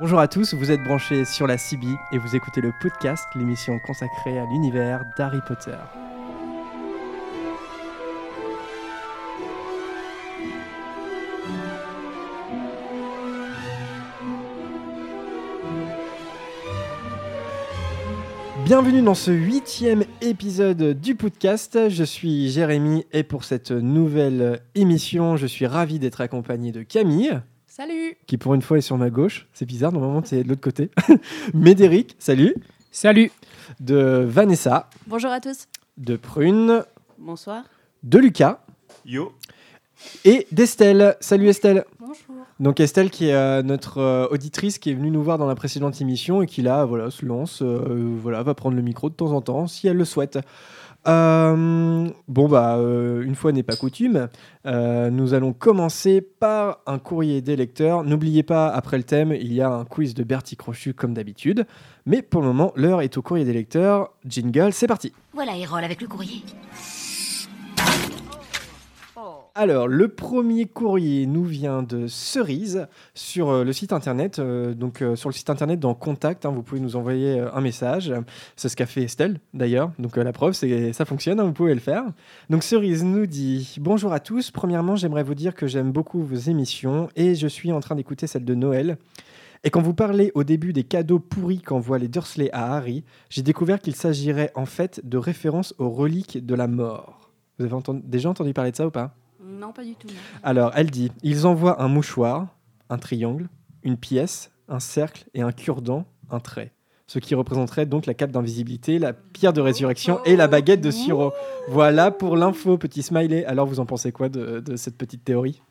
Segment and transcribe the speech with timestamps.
[0.00, 3.80] Bonjour à tous, vous êtes branchés sur la CB et vous écoutez le podcast, l'émission
[3.80, 5.72] consacrée à l'univers d'Harry Potter.
[18.64, 21.88] Bienvenue dans ce huitième épisode du podcast.
[21.88, 27.40] Je suis Jérémy et pour cette nouvelle émission, je suis ravi d'être accompagné de Camille.
[27.78, 29.46] Salut Qui pour une fois est sur ma gauche.
[29.52, 30.90] C'est bizarre, normalement c'est de l'autre côté.
[31.54, 32.56] Médéric, salut.
[32.90, 33.30] Salut
[33.78, 34.90] De Vanessa.
[35.06, 35.68] Bonjour à tous.
[35.96, 36.82] De Prune.
[37.18, 37.62] Bonsoir.
[38.02, 38.58] De Lucas.
[39.06, 39.32] Yo.
[40.24, 41.14] Et d'Estelle.
[41.20, 41.84] Salut Estelle.
[42.00, 42.34] Bonjour.
[42.58, 45.54] Donc Estelle qui est euh, notre euh, auditrice qui est venue nous voir dans la
[45.54, 49.14] précédente émission et qui là voilà se lance euh, voilà va prendre le micro de
[49.14, 50.40] temps en temps si elle le souhaite.
[51.08, 54.28] Bon bah une fois n'est pas coutume,
[54.64, 58.04] nous allons commencer par un courrier des lecteurs.
[58.04, 61.66] N'oubliez pas après le thème il y a un quiz de Bertie Crochu comme d'habitude.
[62.06, 64.10] Mais pour le moment l'heure est au courrier des lecteurs.
[64.26, 65.12] Jingle c'est parti.
[65.32, 66.42] Voilà Erol avec le courrier.
[69.60, 74.38] Alors, le premier courrier nous vient de Cerise sur euh, le site internet.
[74.38, 77.60] euh, donc, euh, sur le site internet, dans Contact, hein, vous pouvez nous envoyer un
[77.60, 78.14] message.
[78.54, 79.90] C'est ce qu'a fait Estelle, d'ailleurs.
[79.98, 82.04] Donc, la preuve, c'est ça fonctionne, hein, vous pouvez le faire.
[82.50, 84.52] Donc, Cerise nous dit Bonjour à tous.
[84.52, 88.28] Premièrement, j'aimerais vous dire que j'aime beaucoup vos émissions et je suis en train d'écouter
[88.28, 88.96] celle de Noël.
[89.64, 93.42] Et quand vous parlez au début des cadeaux pourris qu'envoient les Dursley à Harry, j'ai
[93.42, 97.32] découvert qu'il s'agirait en fait de références aux reliques de la mort.
[97.58, 99.16] Vous avez déjà entendu parler de ça ou pas?
[99.42, 100.08] Non, pas du tout.
[100.08, 100.14] non.
[100.42, 102.48] alors, elle dit ils envoient un mouchoir,
[102.90, 103.48] un triangle,
[103.82, 106.72] une pièce, un cercle et un cure-dent, un trait.
[107.06, 110.90] Ce qui représenterait donc la cape d'invisibilité, la pierre de résurrection et la baguette de
[110.90, 111.32] sirop.
[111.68, 113.46] Voilà pour l'info, petit smiley.
[113.46, 115.62] Alors, vous en pensez quoi de, de cette petite théorie?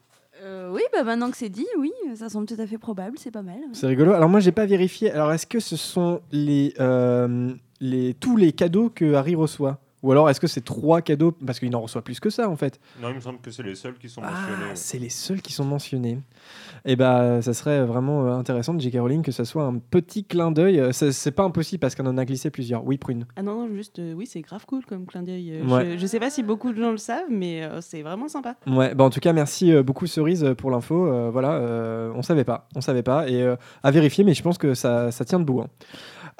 [0.41, 3.29] Euh, oui, bah maintenant que c'est dit, oui, ça semble tout à fait probable, c'est
[3.29, 3.59] pas mal.
[3.73, 4.13] C'est rigolo.
[4.13, 5.11] Alors, moi, j'ai pas vérifié.
[5.11, 9.79] Alors, est-ce que ce sont les, euh, les, tous les cadeaux que Harry reçoit?
[10.03, 11.31] Ou alors, est-ce que c'est trois cadeaux?
[11.45, 12.79] Parce qu'il en reçoit plus que ça, en fait.
[13.01, 14.71] Non, il me semble que c'est les seuls qui sont Ah, mentionnés.
[14.75, 16.19] c'est les seuls qui sont mentionnés.
[16.85, 18.99] Et bah, ça serait vraiment euh, intéressant de J.K.
[18.99, 20.79] Rowling que ça soit un petit clin d'œil.
[20.79, 22.85] Euh, C'est pas impossible parce qu'on en a glissé plusieurs.
[22.85, 23.25] Oui, prune.
[23.35, 25.51] Ah non, non, juste, euh, oui, c'est grave cool comme clin d'œil.
[25.51, 25.93] Euh, Ouais.
[25.93, 28.55] je, je sais pas si beaucoup de gens le savent, mais euh, c'est vraiment sympa.
[28.67, 31.07] Ouais, bah en tout cas, merci beaucoup Cerise pour l'info.
[31.07, 34.43] Euh, voilà, euh, on savait pas, on savait pas et euh, à vérifier, mais je
[34.43, 35.61] pense que ça, ça tient debout.
[35.61, 35.67] hein.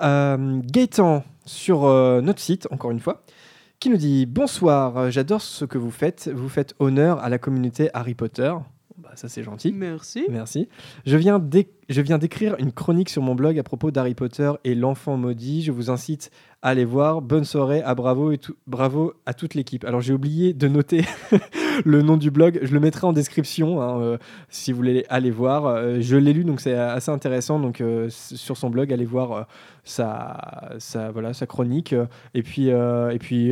[0.01, 3.23] Euh, Gaëtan sur euh, notre site, encore une fois,
[3.79, 4.97] qui nous dit bonsoir.
[4.97, 6.29] euh, J'adore ce que vous faites.
[6.33, 8.53] Vous faites honneur à la communauté Harry Potter.
[8.97, 9.71] Bah, ça c'est gentil.
[9.71, 10.25] Merci.
[10.29, 10.67] Merci.
[11.05, 14.51] Je viens, d'é- je viens d'écrire une chronique sur mon blog à propos d'Harry Potter
[14.65, 15.61] et l'enfant maudit.
[15.63, 16.31] Je vous incite
[16.61, 17.21] à aller voir.
[17.21, 19.85] Bonne soirée, à bravo et bravo à toute l'équipe.
[19.85, 21.05] Alors j'ai oublié de noter
[21.85, 22.59] le nom du blog.
[22.61, 24.17] Je le mettrai en description hein, euh,
[24.49, 25.65] si vous voulez aller voir.
[25.65, 27.57] Euh, je l'ai lu donc c'est assez intéressant.
[27.57, 29.47] Donc euh, sur son blog, allez voir
[29.85, 30.73] sa,
[31.13, 31.95] voilà sa chronique.
[32.33, 32.69] Et puis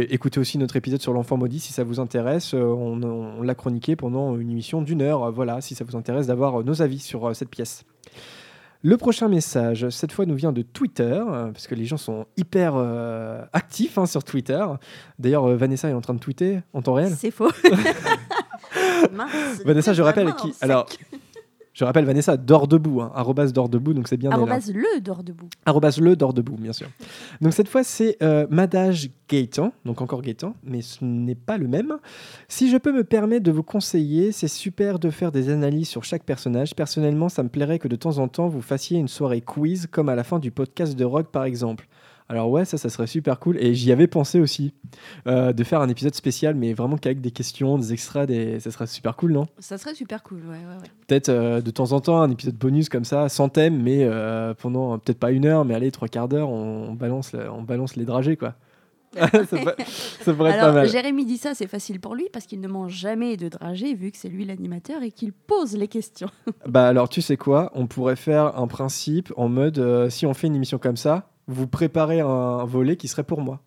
[0.10, 2.54] écoutez aussi notre épisode sur l'enfant maudit si ça vous intéresse.
[2.54, 5.32] On l'a chroniqué pendant une émission d'une heure.
[5.32, 7.86] Voilà si ça vous intéresse d'avoir nos avis sur cette pièce.
[8.86, 12.28] Le prochain message, cette fois, nous vient de Twitter, euh, parce que les gens sont
[12.38, 14.64] hyper euh, actifs hein, sur Twitter.
[15.18, 17.12] D'ailleurs, euh, Vanessa est en train de tweeter en temps réel.
[17.18, 17.50] C'est faux.
[19.12, 20.86] Mince, Vanessa, je rappelle qui Alors.
[21.76, 24.32] Je rappelle Vanessa dort debout, hein, arrobase dort debout, donc c'est bien.
[24.32, 25.50] Arrobase le dort debout.
[25.66, 26.88] Arrobase le dort debout, bien sûr.
[27.42, 31.68] Donc cette fois, c'est euh, Madage Gaëtan, donc encore Gaëtan, mais ce n'est pas le
[31.68, 31.98] même.
[32.48, 36.06] Si je peux me permettre de vous conseiller, c'est super de faire des analyses sur
[36.06, 36.74] chaque personnage.
[36.76, 40.08] Personnellement, ça me plairait que de temps en temps, vous fassiez une soirée quiz, comme
[40.08, 41.90] à la fin du podcast de Rock, par exemple.
[42.28, 43.58] Alors ouais, ça, ça serait super cool.
[43.60, 44.74] Et j'y avais pensé aussi,
[45.28, 48.60] euh, de faire un épisode spécial, mais vraiment qu'avec des questions, des extraits, des...
[48.60, 49.46] ça serait super cool, non?
[49.60, 50.90] Ça serait super cool, ouais, ouais, ouais.
[51.08, 54.56] Peut-être euh, de temps en temps un épisode bonus comme ça, sans thème, mais euh,
[54.56, 57.96] pendant peut-être pas une heure, mais allez, trois quarts d'heure, on, balance, la- on balance
[57.96, 58.56] les dragées, quoi.
[59.16, 59.76] ça, pourrait,
[60.22, 60.90] ça pourrait être pas mal.
[60.90, 64.12] Jérémy dit ça, c'est facile pour lui parce qu'il ne mange jamais de dragée vu
[64.12, 66.30] que c'est lui l'animateur et qu'il pose les questions.
[66.68, 67.72] Bah alors, tu sais quoi?
[67.76, 71.68] On pourrait faire un principe en mode, si on fait une émission comme ça, vous
[71.68, 73.60] préparez un volet qui serait pour moi.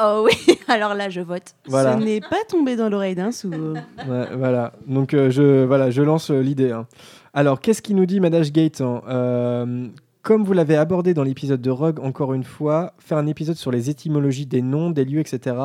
[0.00, 1.54] Oh oui, alors là, je vote.
[1.66, 1.98] Voilà.
[1.98, 3.52] Ce n'est pas tombé dans l'oreille d'un sourd.
[4.08, 4.72] Ouais, voilà.
[4.86, 6.70] Donc euh, je, voilà, je lance euh, l'idée.
[6.70, 6.86] hein.
[7.34, 9.86] Alors, qu'est-ce qu'il nous dit, Madage Gaëtan Euh,
[10.22, 13.70] Comme vous l'avez abordé dans l'épisode de Rogue, encore une fois, faire un épisode sur
[13.72, 15.56] les étymologies des noms, des lieux, etc.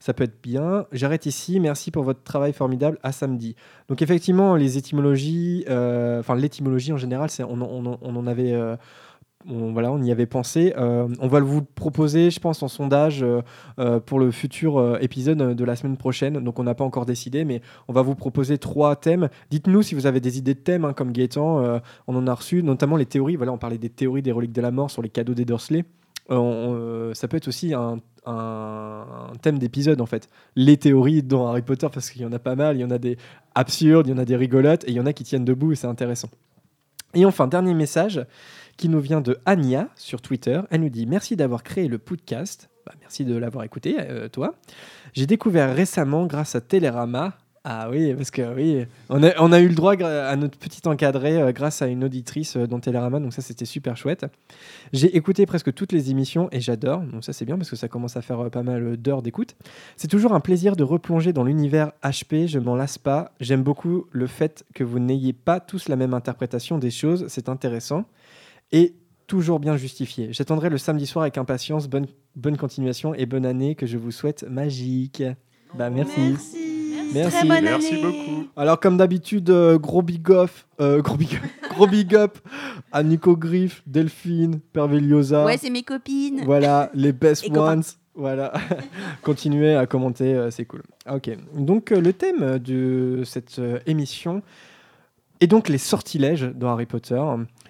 [0.00, 0.86] Ça peut être bien.
[0.92, 1.60] J'arrête ici.
[1.60, 2.98] Merci pour votre travail formidable.
[3.02, 3.54] À samedi.
[3.88, 8.16] Donc effectivement, les étymologies, euh, enfin l'étymologie en général, c'est, on, en- on en- on
[8.16, 8.76] en avait euh,
[9.48, 10.72] on, voilà, on y avait pensé.
[10.76, 13.40] Euh, on va vous proposer, je pense, en sondage euh,
[13.78, 16.42] euh, pour le futur épisode de la semaine prochaine.
[16.42, 19.28] Donc, on n'a pas encore décidé, mais on va vous proposer trois thèmes.
[19.50, 22.62] Dites-nous si vous avez des idées de thèmes, hein, comme Gaëtan, on en a reçu,
[22.62, 23.36] notamment les théories.
[23.36, 25.84] Voilà, on parlait des théories des reliques de la mort sur les cadeaux des Dursley.
[26.28, 30.28] Ça peut être aussi un, un- un thème d'épisode, en fait.
[30.56, 32.76] Les théories dans Harry Potter, parce qu'il y en a pas mal.
[32.76, 33.18] Il y en a des
[33.54, 35.72] absurdes, il y en a des rigolotes, et il y en a qui tiennent debout,
[35.72, 36.28] et c'est intéressant.
[37.14, 38.24] Et enfin, dernier message
[38.76, 40.60] qui nous vient de Anya sur Twitter.
[40.70, 42.68] Elle nous dit Merci d'avoir créé le podcast.
[42.86, 44.54] Bah, merci de l'avoir écouté, euh, toi.
[45.12, 49.74] J'ai découvert récemment, grâce à Télérama, ah oui, parce que oui, on a, eu le
[49.76, 53.40] droit à notre petit encadré euh, grâce à une auditrice euh, dans Télérama, donc ça
[53.40, 54.26] c'était super chouette.
[54.92, 57.86] J'ai écouté presque toutes les émissions et j'adore, donc ça c'est bien parce que ça
[57.86, 59.54] commence à faire euh, pas mal d'heures d'écoute.
[59.96, 63.30] C'est toujours un plaisir de replonger dans l'univers HP, je m'en lasse pas.
[63.38, 67.48] J'aime beaucoup le fait que vous n'ayez pas tous la même interprétation des choses, c'est
[67.48, 68.06] intéressant.
[68.72, 68.94] Et
[69.26, 70.28] toujours bien justifié.
[70.32, 71.88] J'attendrai le samedi soir avec impatience.
[71.88, 75.22] Bonne, bonne continuation et bonne année que je vous souhaite magique.
[75.74, 76.20] Bah merci.
[76.20, 76.58] Merci.
[77.14, 77.36] Merci.
[77.38, 78.02] Très bonne Merci année.
[78.02, 78.48] beaucoup.
[78.56, 81.38] Alors comme d'habitude, euh, gros big up, euh, gros big
[81.70, 82.38] gros big up
[82.90, 85.44] à Nico Griff, Delphine, Perveliosa.
[85.44, 86.42] Ouais, c'est mes copines.
[86.44, 87.82] Voilà, les best Et ones.
[88.14, 88.52] Voilà,
[89.22, 90.82] continuez à commenter, euh, c'est cool.
[91.10, 94.42] Ok, donc euh, le thème de cette euh, émission
[95.40, 97.20] est donc les sortilèges dans Harry Potter,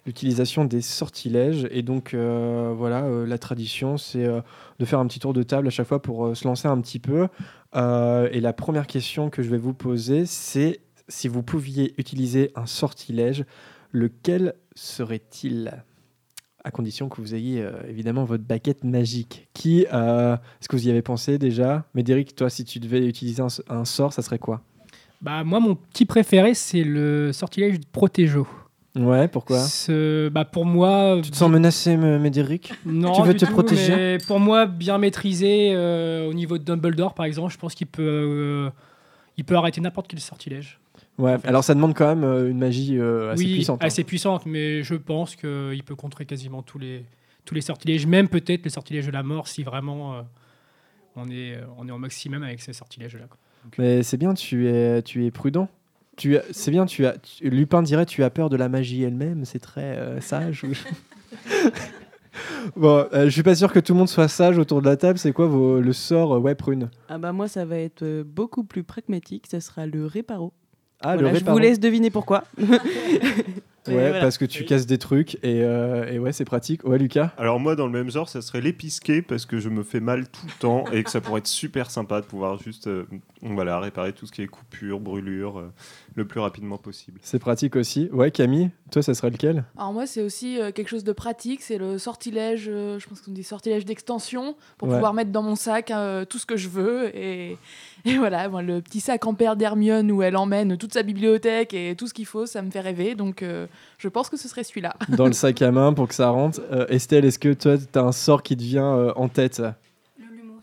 [0.06, 1.66] l'utilisation des sortilèges.
[1.70, 4.40] Et donc euh, voilà, euh, la tradition, c'est euh,
[4.78, 6.98] de faire un petit tour de table à chaque fois pour se lancer un petit
[6.98, 7.28] peu.
[7.74, 12.66] Et la première question que je vais vous poser, c'est si vous pouviez utiliser un
[12.66, 13.44] sortilège,
[13.92, 15.82] lequel serait-il?
[16.64, 19.48] À condition que vous ayez évidemment votre baguette magique.
[19.52, 21.86] Qui, est-ce que vous y avez pensé déjà?
[21.94, 24.60] Médéric, toi, si tu devais utiliser un, sort, ça serait quoi?
[25.22, 28.46] Bah, moi, mon petit préféré, c'est le sortilège de Protéjo.
[28.94, 32.72] Ouais, pourquoi Ce- bah, pour moi, Tu te sens menacé, Médéric?
[32.84, 33.96] Non, tu veux te tout, protéger?
[33.96, 37.86] mais Pour moi, bien maîtrisé euh, au niveau de Dumbledore, par exemple, je pense qu'il
[37.86, 38.70] peut, euh,
[39.38, 40.78] il peut arrêter n'importe quel sortilège.
[41.16, 43.82] Ouais, alors ça demande quand même euh, une magie assez oui, puissante.
[43.82, 43.86] hein.
[43.86, 47.04] assez puissante, mais je pense qu'il peut contrer quasiment tous les,
[47.46, 50.22] tous les sortilèges, même peut-être les sortilèges de la mort, si vraiment
[51.16, 53.24] on, est, on est au maximum avec ces sortilèges-là.
[53.78, 55.68] Mais c'est bien, tu es, tu es prudent.
[56.16, 59.02] Tu as- c'est bien, tu as, tu- Lupin dirait tu as peur de la magie
[59.02, 60.64] elle-même, c'est très euh, sage.
[60.64, 60.72] ou-
[62.76, 64.96] bon, euh, je suis pas sûr que tout le monde soit sage autour de la
[64.96, 65.18] table.
[65.18, 66.90] C'est quoi vos, le sort euh, ouais prune?
[67.08, 70.52] Ah bah moi ça va être euh, beaucoup plus pragmatique, ça sera le réparo.
[71.00, 71.56] Ah, Voilà, le je réparant.
[71.56, 72.44] vous laisse deviner pourquoi.
[73.88, 74.20] Ouais, voilà.
[74.20, 76.84] parce que tu casses des trucs et, euh, et ouais, c'est pratique.
[76.84, 77.32] Ouais, Lucas.
[77.36, 80.28] Alors moi, dans le même genre, ça serait l'épisqué parce que je me fais mal
[80.28, 83.06] tout le temps et que ça pourrait être super sympa de pouvoir juste euh,
[83.42, 85.72] voilà, réparer tout ce qui est coupure, brûlure, euh,
[86.14, 87.18] le plus rapidement possible.
[87.22, 88.08] C'est pratique aussi.
[88.12, 89.64] Ouais, Camille, toi, ça serait lequel?
[89.76, 93.20] Alors moi, c'est aussi euh, quelque chose de pratique, c'est le sortilège, euh, je pense
[93.20, 94.94] qu'on dit sortilège d'extension, pour Ouais.
[94.94, 97.10] pouvoir mettre dans mon sac euh, tout ce que je veux.
[97.16, 97.56] Et,
[98.04, 101.72] et voilà, moi, le petit sac en paire d'Hermione où elle emmène toute sa bibliothèque
[101.74, 103.14] et tout ce qu'il faut, ça me fait rêver.
[103.14, 103.66] Donc euh,
[103.98, 104.94] je pense que ce serait celui-là.
[105.08, 107.98] dans le sac à main pour que ça rentre Euh, Estelle, est-ce que toi, tu
[107.98, 109.60] as un sort qui te vient euh, en tête?
[110.18, 110.60] Le lumos,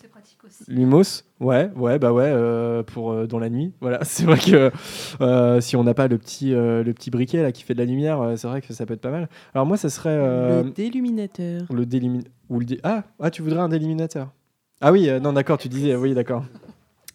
[0.00, 0.64] c'est pratique aussi.
[0.68, 1.22] Lumos?
[1.40, 3.72] Ouais, ouais, bah ouais, euh, pour euh, dans la nuit.
[3.80, 4.70] Voilà, c'est vrai que
[5.20, 7.78] euh, si on n'a pas le petit, euh, le petit briquet là qui fait de
[7.78, 9.28] la lumière, euh, c'est vrai que ça peut être pas mal.
[9.54, 11.62] Alors moi, ça serait euh, Le déluminateur.
[11.70, 12.20] le délimin...
[12.48, 14.28] ou le dé- ah, ah, tu voudrais un déliminateur
[14.80, 16.44] Ah oui, euh, non, d'accord, tu disais, oui, d'accord.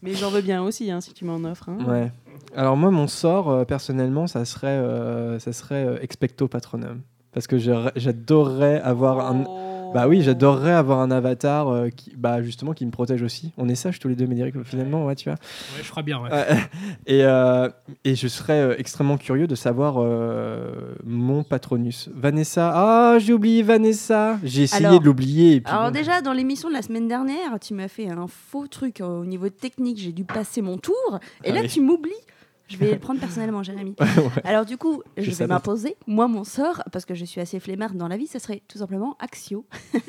[0.03, 1.69] Mais j'en veux bien aussi hein, si tu m'en offres.
[1.69, 1.77] hein.
[1.87, 2.11] Ouais.
[2.55, 7.01] Alors moi, mon sort, euh, personnellement, ça serait, euh, ça serait euh, expecto patronum.
[7.31, 9.45] Parce que j'adorerais avoir un...
[9.93, 9.95] Oh.
[9.95, 13.51] Bah oui, j'adorerais avoir un avatar euh, qui, bah justement, qui me protège aussi.
[13.57, 15.33] On est sages tous les deux, Médéric, finalement, ouais, tu vois.
[15.37, 16.19] Ouais, je ferai bien.
[16.21, 16.29] ouais.
[16.31, 16.55] Euh,
[17.05, 17.69] et, euh,
[18.03, 22.09] et je serais extrêmement curieux de savoir euh, mon patronus.
[22.15, 24.39] Vanessa, ah, j'ai oublié Vanessa.
[24.43, 25.61] J'ai essayé Alors- de l'oublier.
[25.65, 25.91] Alors bon.
[25.91, 29.25] déjà, dans l'émission de la semaine dernière, tu m'as fait un faux truc euh, au
[29.25, 29.99] niveau technique.
[29.99, 31.19] J'ai dû passer mon tour.
[31.43, 31.67] Et Ah là, oui.
[31.67, 32.11] tu m'oublies.
[32.69, 33.95] Je vais le prendre personnellement, Jérémy.
[33.99, 34.07] Ouais.
[34.43, 35.95] Alors du coup, Je je, vais m'imposer.
[36.07, 38.77] Moi, mon sort, parce que je suis assez flemmarde dans la vie, ça serait tout
[38.77, 39.65] simplement Axio.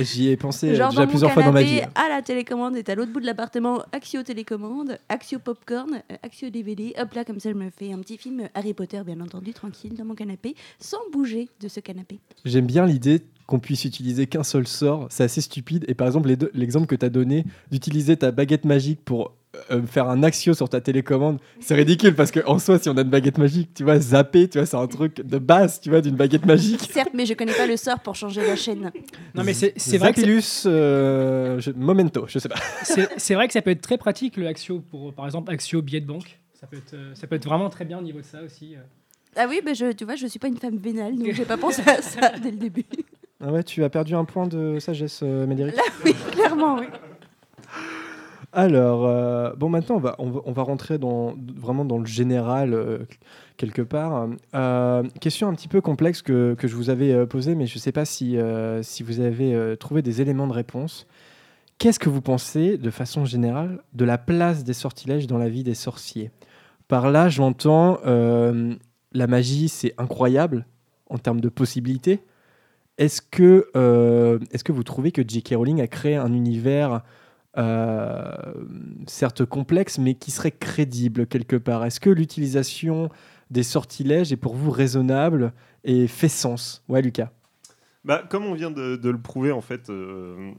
[0.00, 1.80] J'y- ai pensé euh, Genre déjà plusieurs fois dans ma vie.
[1.94, 6.50] à la télécommande, et à l'autre bout de l'appartement, Axio télécommande, Axio popcorn, euh, Axio
[6.50, 6.94] DVD.
[6.98, 9.94] Hop là, comme ça, je me fais un petit film Harry Potter, bien entendu, tranquille,
[9.94, 12.20] dans mon canapé, sans bouger de ce canapé.
[12.44, 15.06] J'aime bien l'idée qu'on puisse utiliser qu'un seul sort.
[15.10, 15.84] C'est assez stupide.
[15.88, 19.32] Et par exemple, l'exemple que tu as donné d'utiliser ta baguette magique pour
[19.70, 23.02] euh, faire un axio sur ta télécommande, c'est ridicule parce qu'en soi, si on a
[23.02, 26.00] une baguette magique, tu vois, zapper, tu vois, c'est un truc de base, tu vois,
[26.00, 26.88] d'une baguette magique.
[26.90, 28.90] Certes, mais je connais pas le sort pour changer la chaîne.
[29.34, 30.22] Non, mais c'est vrai que
[30.66, 32.56] euh, je- Momento, je sais pas.
[33.16, 36.00] c'est vrai que ça peut être très pratique le Axio pour par exemple Axio billet
[36.00, 36.38] de banque.
[36.54, 38.74] Ça peut être, euh, ça peut être vraiment très bien au niveau de ça aussi.
[38.76, 38.80] euh.
[39.36, 41.56] Ah oui, bah je, tu vois, je suis pas une femme vénale, donc j'ai pas
[41.58, 42.84] pensé à ça dès le début.
[43.40, 45.74] Ah ouais, tu as perdu un point de sagesse, euh, Médéric?
[45.76, 46.86] Là, oui, clairement, oui.
[48.54, 52.04] Alors, euh, bon, maintenant, on va, on va, on va rentrer dans, vraiment dans le
[52.04, 52.98] général, euh,
[53.56, 54.28] quelque part.
[54.54, 57.80] Euh, question un petit peu complexe que, que je vous avais posée, mais je ne
[57.80, 58.36] sais pas si,
[58.82, 61.06] si vous avez trouvé des éléments de réponse.
[61.78, 65.64] Qu'est-ce que vous pensez, de façon générale, de la place des sortilèges dans la vie
[65.64, 66.30] des sorciers?
[66.88, 70.66] Par là, j'entends la magie, c'est incroyable
[71.08, 72.20] en termes de possibilités.
[72.98, 73.68] Est-ce que,
[74.52, 75.54] est-ce que vous trouvez que J.K.
[75.56, 77.02] Rowling a créé un univers
[79.06, 83.10] certes complexe, mais qui serait crédible quelque part Est-ce que l'utilisation
[83.50, 85.52] des sortilèges est pour vous raisonnable
[85.84, 86.82] et fait sens?
[86.88, 87.30] Ouais, Lucas.
[88.04, 90.52] Bah, comme on vient de, le prouver, en fait, euh,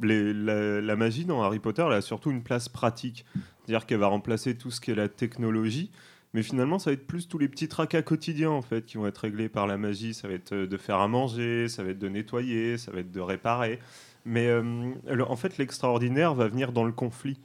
[0.00, 3.24] la, magie dans Harry Potter, a surtout une place pratique.
[3.34, 5.90] C'est-à-dire qu'elle va remplacer tout ce qui est la technologie.
[6.34, 9.06] Mais finalement, ça va être plus tous les petits tracas quotidiens en fait qui vont
[9.06, 10.12] être réglés par la magie.
[10.12, 13.00] Ça va être euh, de faire à manger, ça va être de nettoyer, ça va
[13.00, 13.80] être de réparer.
[14.26, 14.92] Mais euh,
[15.26, 17.38] en fait, l'extraordinaire va venir dans le conflit.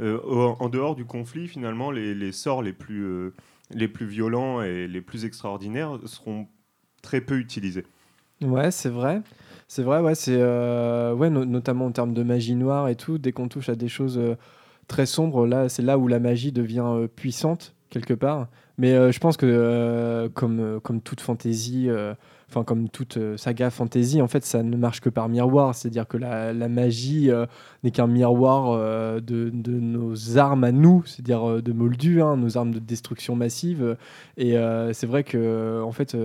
[0.00, 3.34] Euh, en dehors du conflit, finalement, les, sorts les plus, euh,
[3.70, 6.48] les plus violents et les plus extraordinaires seront
[7.02, 7.84] très peu utilisés.
[8.40, 9.20] Ouais, c'est vrai.
[9.68, 13.18] C'est vrai, ouais, c'est ouais, no- notamment en termes de magie noire et tout.
[13.18, 14.18] Dès qu'on touche à des choses
[14.88, 18.48] très sombres, là, c'est là où la magie devient puissante quelque part.
[18.78, 21.88] Mais je pense que comme comme toute fantaisie,
[22.52, 25.74] enfin comme toute euh, saga fantasy, en fait, ça ne marche que par miroir.
[25.74, 27.46] C'est-à-dire que la, magie euh,
[27.82, 32.72] n'est qu'un miroir euh, de, nos armes à nous, c'est-à-dire de Moldu, hein, nos armes
[32.72, 33.96] de destruction massive.
[34.36, 34.54] Et
[34.92, 36.16] c'est vrai que, en fait,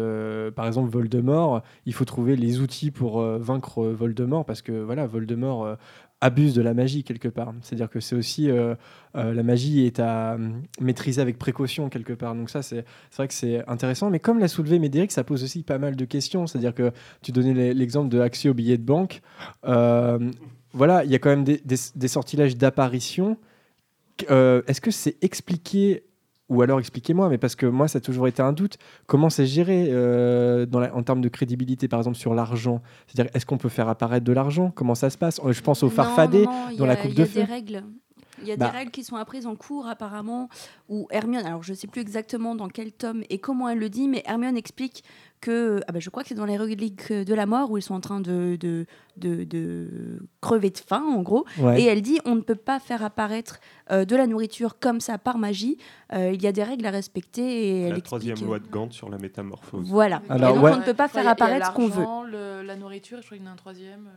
[0.55, 5.77] par exemple, Voldemort, il faut trouver les outils pour vaincre Voldemort parce que voilà, Voldemort
[6.19, 7.53] abuse de la magie quelque part.
[7.61, 8.73] C'est-à-dire que c'est aussi euh,
[9.15, 10.49] euh, la magie est à euh,
[10.81, 12.33] maîtriser avec précaution quelque part.
[12.33, 14.09] Donc ça, c'est vrai que c'est intéressant.
[14.09, 16.47] Mais comme l'a soulevé Médéric, ça pose aussi pas mal de questions.
[16.47, 19.21] C'est-à-dire que tu donnais l'e- l'exemple de Axio billet de banque.
[20.73, 23.37] Voilà, il y a quand même des, des- des sortilèges d'apparition.
[24.29, 26.03] Est-ce que c'est expliqué
[26.49, 28.77] ou alors expliquez-moi, mais parce que moi, ça a toujours été un doute.
[29.05, 32.81] Comment c'est géré euh, dans la- en termes de crédibilité, par exemple, sur l'argent?
[33.07, 34.71] C'est-à-dire, est-ce qu'on peut faire apparaître de l'argent?
[34.73, 35.41] Comment ça se passe?
[35.43, 37.39] Euh, Je pense au farfadet y dans la coupe il y a de feu.
[37.41, 37.83] des règles.
[38.41, 38.69] Il y a Bah.
[38.69, 40.49] des règles qui sont apprises en cours apparemment
[40.89, 44.07] où Hermione, alors je sais plus exactement dans quel tome et comment elle le dit,
[44.07, 45.03] mais Hermione explique
[45.39, 47.81] que, ah bah, je crois que c'est dans les reliques de la mort où ils
[47.83, 48.85] sont en train de, de,
[49.17, 51.79] de, de crever de faim en gros, Ouais.
[51.81, 53.59] et elle dit on ne peut pas faire apparaître
[53.91, 55.77] euh, de la nourriture comme ça par magie,
[56.13, 59.09] Euh, il y a des règles à respecter et la troisième loi de Gand sur
[59.09, 59.87] la métamorphose.
[59.89, 60.21] Voilà.
[60.29, 60.71] Alors, et donc ouais.
[60.73, 62.05] on ne peut pas faire apparaître ce qu'on veut.
[62.31, 64.07] le- la nourriture, je crois qu'il y en a un troisième.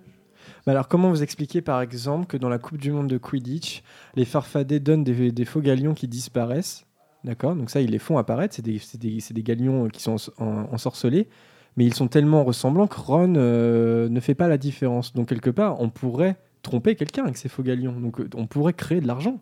[0.66, 3.82] Alors, comment vous expliquez, par exemple, que dans la Coupe du Monde de Quidditch,
[4.14, 6.86] les farfadets donnent des, faux galions qui disparaissent?
[7.24, 7.54] D'accord?
[7.54, 8.54] Donc ça, ils les font apparaître.
[8.54, 11.28] C'est des, des- des galions euh, qui sont en- ensorcelés.
[11.76, 15.12] Mais ils sont tellement ressemblants que Ron euh, ne fait pas la différence.
[15.12, 17.98] Donc, quelque part, on pourrait tromper quelqu'un avec ces faux galions.
[18.00, 19.40] Donc, euh, on pourrait créer de l'argent.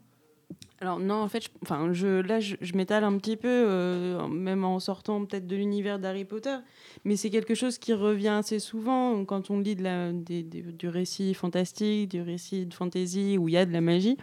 [0.81, 4.79] Alors non, en fait, enfin, je, là, je, m'étale un petit peu, euh, même en
[4.79, 6.57] sortant peut-être de l'univers d'Harry Potter,
[7.05, 12.23] mais c'est quelque chose qui revient assez souvent quand on lit du récit fantastique, du
[12.23, 14.19] récit de fantasy où il y a de la magie.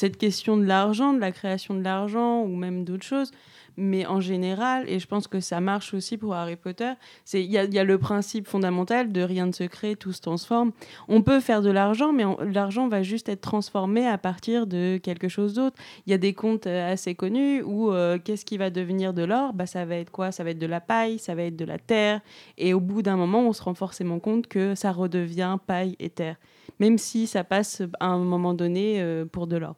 [0.00, 3.32] Cette question de l'argent, de la création de l'argent ou même d'autres choses,
[3.76, 6.92] mais en général, et je pense que ça marche aussi pour Harry Potter,
[7.34, 10.70] il y, a- le principe fondamental de rien ne se crée, tout se transforme.
[11.08, 15.26] On peut faire de l'argent, mais l'argent va juste être transformé à partir de quelque
[15.26, 15.76] chose d'autre.
[16.06, 19.24] Il y a des contes euh, assez connus où euh, qu'est-ce qui va devenir de
[19.24, 19.52] l'or?
[19.52, 20.30] Bah, Ça va être quoi?
[20.30, 22.20] Ça va être de la paille, ça va être de la terre.
[22.56, 26.08] Et au bout d'un moment, on se rend forcément compte que ça redevient paille et
[26.10, 26.36] terre.
[26.78, 29.74] Même si ça passe à un moment donné euh, pour de l'or.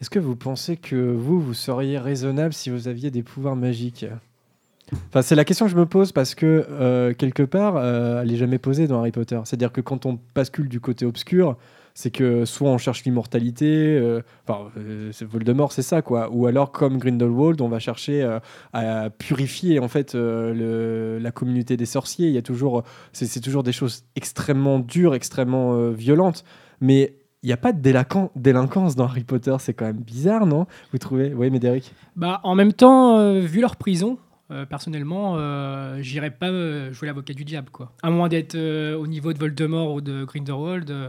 [0.00, 4.06] Est-ce que vous pensez que vous, vous seriez raisonnable si vous aviez des pouvoirs magiques?
[5.08, 8.28] Enfin, c'est la question que je me pose parce que euh, quelque part, euh, elle
[8.28, 9.40] n'est jamais posée dans Harry Potter.
[9.44, 11.56] C'est-à-dire que quand on bascule du côté obscur,
[11.94, 14.70] c'est que soit on cherche l'immortalité, euh, enfin,
[15.22, 16.28] Voldemort, c'est ça quoi.
[16.30, 18.38] Ou alors, comme Grindelwald, on va chercher
[18.74, 22.28] à purifier en fait la communauté des sorciers.
[22.28, 26.44] Il y a toujours, c'est toujours des choses extrêmement dures, extrêmement violentes,
[26.82, 29.54] mais il n'y a pas de délinquan- délinquance dans Harry Potter.
[29.60, 30.66] C'est quand même bizarre, non?
[30.92, 31.32] Vous trouvez?
[31.34, 34.18] Oui, Médéric Bah, en même temps, euh, vu leur prison,
[34.50, 37.70] euh, personnellement, euh, j'irais pas euh, jouer l'avocat du diable.
[37.70, 37.92] Quoi.
[38.02, 41.08] À moins d'être euh, au niveau de Voldemort ou de Grindelwald, euh,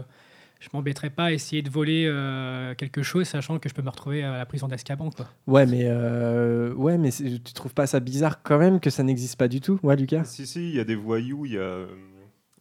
[0.60, 3.90] je m'embêterais pas à essayer de voler euh, quelque chose, sachant que je peux me
[3.90, 5.10] retrouver à la prison d'Azkaban.
[5.10, 5.26] quoi.
[5.46, 9.36] Ouais, mais, euh, ouais, mais tu trouves pas ça bizarre quand même que ça n'existe
[9.36, 9.78] pas du tout?
[9.84, 10.24] Ouais, Lucas?
[10.24, 11.86] Si, si, il y a des voyous, il y a.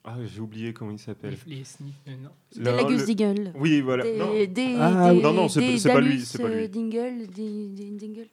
[0.08, 1.36] euh, Ah, j'ai oublié comment il s'appelle.
[1.48, 2.30] Les, les sniff- euh, non.
[2.56, 3.52] Des Le- Lagus le- Dingle.
[3.60, 4.04] Oui, voilà.
[4.04, 4.26] Des, Non.
[4.34, 5.80] des, Ah, des- non, non, c'est pas- lui,
[6.22, 6.64] c'est pas lui.
[6.64, 8.28] euh, Dingle, des, des Dingle.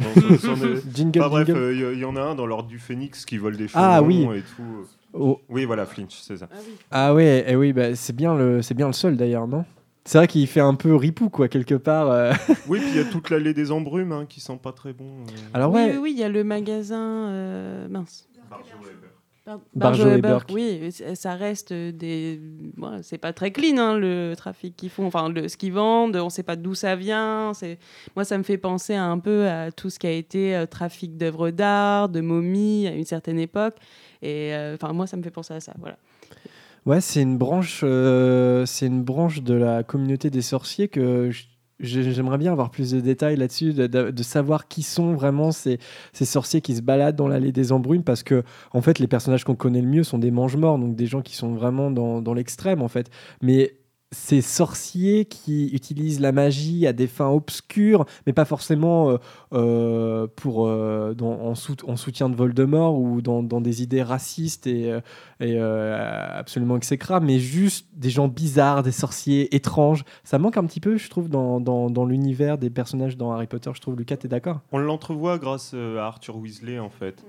[0.00, 0.06] Non,
[0.94, 3.68] Jingle, Enfin, bref, il y, en a un dans l'ordre du phénix qui vole des
[3.68, 4.26] cheveux Ah, oui.
[4.34, 4.86] et tout.
[5.12, 5.40] Oh.
[5.48, 6.48] Oui, voilà, Flinch, c'est ça.
[6.90, 9.64] Ah ouais, eh oui, bah, c'est bien le, c'est bien le seul d'ailleurs, non?
[10.04, 12.10] C'est vrai qu'il fait un peu ripou quoi quelque part.
[12.10, 12.32] euh.
[12.68, 15.04] Oui, puis il y a toute l'allée des embrumes hein, qui sent pas très bon.
[15.04, 15.30] euh.
[15.54, 17.28] Alors oui, ouais, oui, oui, il y a le magasin.
[17.28, 18.28] euh, mince.
[19.46, 20.50] Bar- Barjo et Burke.
[20.54, 22.40] Oui, ça reste des.
[22.76, 26.16] bon, c'est pas très clean hein, le trafic qu'ils font, enfin le, ce qu'ils vendent.
[26.16, 27.52] On sait pas d'où ça vient.
[27.54, 27.78] C'est
[28.16, 31.16] moi, ça me fait penser un peu à tout ce qui a été euh, trafic
[31.18, 33.74] d'œuvres d'art, de momies à une certaine époque.
[34.22, 35.74] Et euh, enfin, moi, ça me fait penser à ça.
[35.78, 35.98] Voilà.
[36.86, 41.48] Ouais, c'est une branche, euh, c'est une branche de la communauté des sorciers que j-
[41.48, 45.78] j'ai- j'aimerais bien avoir plus de détails là-dessus, de, savoir qui sont vraiment ces,
[46.12, 49.56] sorciers qui se baladent dans l'allée des embrumes, parce que en fait, les personnages qu'on
[49.56, 52.82] connaît le mieux sont des mange-morts, donc des gens qui sont vraiment dans, dans l'extrême
[52.82, 53.10] en fait.
[53.42, 53.74] Mais
[54.14, 59.16] ces sorciers qui utilisent la magie à des fins obscures, mais pas forcément euh,
[59.52, 64.02] euh, pour, euh, dans- en, sout- en soutien de Voldemort ou dans, dans des idées
[64.02, 64.88] racistes et,
[65.40, 70.04] et euh, absolument exécrables, mais juste des gens bizarres, des sorciers étranges.
[70.22, 73.46] Ça manque un petit peu, je trouve, dans, dans, dans l'univers des personnages dans Harry
[73.46, 73.70] Potter.
[73.74, 74.60] Je trouve, Lucas, t'es d'accord?
[74.72, 77.22] On l'entrevoit grâce à Arthur Weasley, en fait.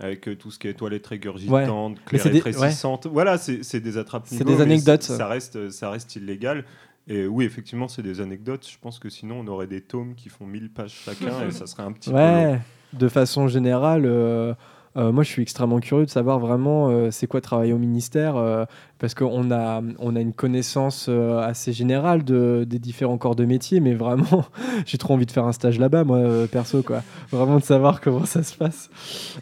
[0.00, 3.06] Avec euh, tout ce qui est toilettes régurgitantes, c'est des- rétrécissantes.
[3.08, 5.02] Voilà, c'est des attrapes C'est des anecdotes.
[5.02, 6.64] Ça reste, ça reste illégal.
[7.08, 8.68] Et oui, effectivement, c'est des anecdotes.
[8.70, 11.66] Je pense que sinon, on aurait des tomes qui font 1000 pages chacun et ça
[11.66, 12.52] serait un petit peu long.
[12.52, 12.60] Ouais,
[12.92, 14.54] de façon générale, euh,
[14.98, 18.36] euh, moi je suis extrêmement curieux de savoir vraiment euh, c'est quoi travailler au ministère,
[18.36, 18.64] euh,
[18.98, 23.78] parce qu'on a, on a une connaissance assez générale de, des différents corps de métier,
[23.78, 24.44] mais vraiment,
[24.86, 27.02] j'ai trop envie de faire un stage là-bas, moi, perso, quoi.
[27.30, 28.90] Vraiment de savoir comment ça se passe.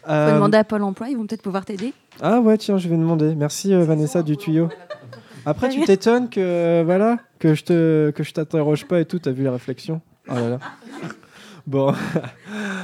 [0.05, 1.93] Faut demander à Pôle emploi, ils vont peut-être pouvoir t'aider.
[2.21, 3.33] ah ouais, tiens, je vais demander.
[3.35, 4.69] Merci Vanessa du tuyau.
[5.45, 9.17] Après, tu t'étonnes que voilà que je t'interroge pas et tout.
[9.17, 10.01] T'as vu la réflexion?
[10.29, 10.59] Oh là là.
[11.67, 11.93] Bon,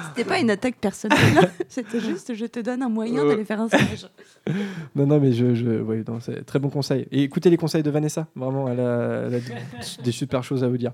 [0.10, 3.70] C'était pas une attaque personnelle, c'était juste je te donne un moyen d'aller faire un
[3.70, 4.10] stage.
[4.96, 7.08] non non, mais je, je ouais, non, c'est très bon conseil.
[7.10, 8.28] Et écoutez les conseils de Vanessa.
[8.36, 10.92] Vraiment, elle a, elle a des super choses à vous dire.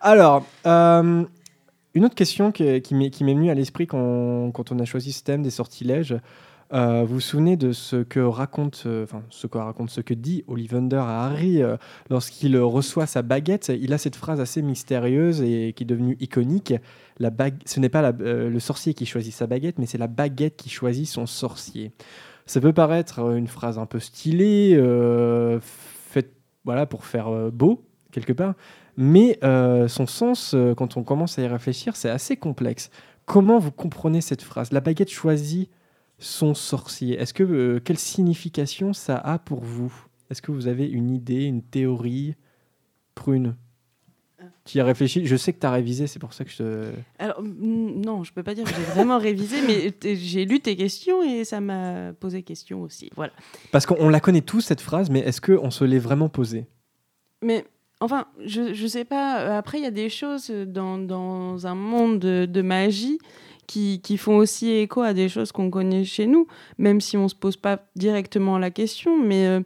[0.00, 1.24] Alors, euh,
[1.94, 4.84] une autre question qui, qui m'est qui m'est venue à l'esprit quand, quand on a
[4.84, 6.14] choisi ce thème des sortilèges.
[6.74, 10.12] Euh, vous vous souvenez de ce que raconte, euh, enfin ce que raconte, ce que
[10.12, 11.78] dit Ollivander à Harry euh,
[12.10, 13.72] lorsqu'il reçoit sa baguette?
[13.80, 16.74] Il a cette phrase assez mystérieuse et qui est devenue iconique.
[17.18, 20.56] La bague, ce n'est pas le sorcier qui choisit sa baguette, mais c'est la baguette
[20.56, 21.92] qui choisit son sorcier.
[22.46, 24.76] Ça peut paraître une phrase un peu stylée,
[25.60, 26.32] faite
[26.64, 28.54] voilà pour faire beau quelque part,
[28.96, 29.40] mais
[29.88, 32.90] son sens, quand on commence à y réfléchir, c'est assez complexe.
[33.26, 34.70] Comment vous comprenez cette phrase?
[34.70, 35.68] La baguette choisit
[36.18, 37.16] son sorcier.
[37.16, 39.92] Est-ce que euh, quelle signification ça a pour vous?
[40.30, 42.34] Est-ce que vous avez une idée, une théorie
[43.14, 43.56] Prune
[44.64, 45.26] Tu y as réfléchi?
[45.26, 46.92] Je sais que tu as révisé, c'est pour ça que je te...
[47.18, 51.22] Alors, non, je peux pas dire que j'ai vraiment révisé, mais j'ai lu tes questions
[51.22, 53.10] et ça m'a posé question aussi.
[53.16, 53.32] Voilà.
[53.72, 56.66] Parce qu'on la connaît tous cette phrase, mais est-ce qu'on se l'est vraiment posée?
[57.42, 57.64] Mais
[58.00, 59.56] enfin, je, je sais pas.
[59.56, 63.18] Après, il y a des choses dans, dans un monde de, de magie
[63.68, 66.46] qui, font aussi écho à des choses qu'on connaît chez nous,
[66.78, 69.22] même si on se pose pas directement la question.
[69.22, 69.60] Mais euh,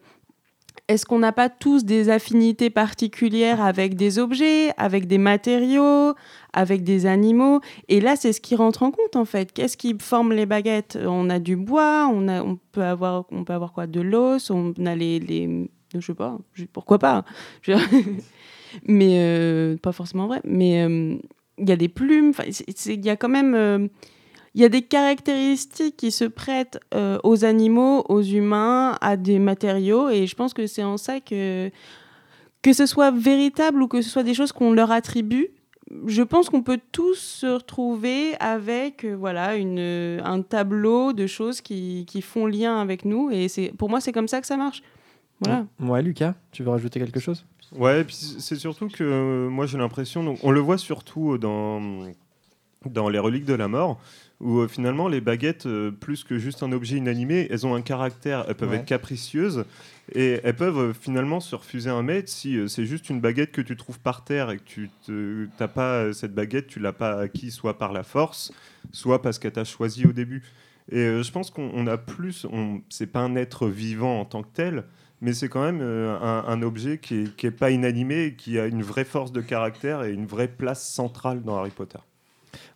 [0.89, 6.15] est-ce qu'on n'a pas tous des affinités particulières avec des objets, avec des matériaux,
[6.53, 7.61] avec des animaux?
[7.89, 9.53] Et là, c'est ce qui rentre en compte en fait.
[9.53, 10.99] Qu'est-ce qui forme les baguettes?
[11.01, 13.87] On a du bois, on, a, on, peut avoir, on peut avoir quoi?
[13.87, 15.71] De l'os, on a les, les.
[15.95, 16.39] Je sais pas,
[16.73, 17.25] pourquoi pas
[17.65, 17.79] dire,
[18.87, 20.41] Mais euh, pas forcément vrai.
[20.45, 21.17] Mais euh,
[21.63, 22.33] il y a des plumes,
[22.87, 23.55] il y a quand même.
[23.55, 23.89] euh,
[24.55, 30.11] y a des caractéristiques qui se prêtent euh, aux animaux, aux humains, à des matériaux.
[30.11, 31.71] Et je pense que c'est en ça que,
[32.61, 35.49] que ce soit véritable ou que ce soit des choses qu'on leur attribue,
[36.07, 41.61] je pense qu'on peut tous se retrouver avec euh, voilà, une, un tableau de choses
[41.63, 43.31] qui, qui font lien avec nous.
[43.31, 43.47] Et
[43.79, 44.83] pour moi, c'est comme ça que ça marche.
[45.41, 45.67] Voilà.
[45.81, 47.45] Ouais, Lucas, tu veux rajouter quelque chose?
[47.75, 51.39] Ouais, et puis c'est surtout que euh, moi j'ai l'impression, donc on le voit surtout
[51.39, 51.81] dans,
[52.87, 53.99] dans les reliques de la mort,
[54.41, 57.81] où euh, finalement les baguettes, euh, plus que juste un objet inanimé, elles ont un
[57.83, 58.77] caractère, elles peuvent Ouais.
[58.77, 59.65] être capricieuses,
[60.15, 63.53] et elles peuvent euh, finalement se refuser un maître si euh, c'est juste une baguette
[63.53, 66.93] que tu trouves par terre et que tu n'as pas euh, cette baguette, tu l'as
[66.93, 68.53] pas acquis soit par la force,
[68.91, 70.43] soit parce qu'elle t'a choisi au début.
[70.91, 74.25] Et euh, je pense qu'on on a plus, on, c'est pas un être vivant en
[74.27, 74.85] tant que tel,
[75.23, 78.35] mais c'est quand même euh, un, un objet qui est, qui est pas inanimé, et
[78.35, 81.99] qui a une vraie force de caractère et une vraie place centrale dans Harry Potter.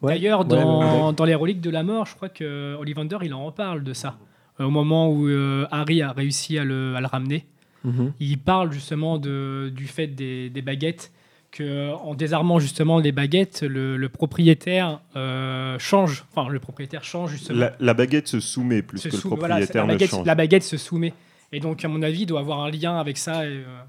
[0.01, 0.15] Ouais.
[0.15, 1.13] D'ailleurs, dans, ouais.
[1.15, 4.17] dans les reliques de la mort, je crois que Ollivander, il en reparle de ça.
[4.61, 7.45] Euh, au moment où euh, Harry a réussi à le, à le ramener,
[7.85, 8.13] Mhm.
[8.19, 11.13] il parle justement de, du fait des, des baguettes,
[11.53, 16.25] que en désarmant justement les baguettes, le, le propriétaire euh, change.
[16.35, 17.61] Enfin, le propriétaire change justement.
[17.61, 20.11] La, la baguette se soumet plus se que le sou- voilà, propriétaire la, ne baguette,
[20.11, 20.27] change.
[20.27, 21.15] la baguette se soumet.
[21.53, 23.47] Et donc, à mon avis, il doit avoir un lien avec ça.
[23.47, 23.83] Et, euh,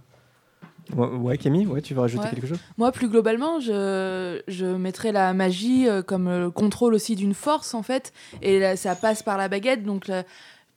[0.96, 2.30] Ouais, ouais, Camille, ouais, tu veux rajouter Ouais.
[2.30, 2.60] quelque chose?
[2.78, 7.74] Moi, plus globalement, je, je mettrais la magie euh, comme le contrôle aussi d'une force,
[7.74, 8.14] en fait.
[8.42, 9.84] Et là, ça passe par la baguette.
[9.84, 10.10] Donc,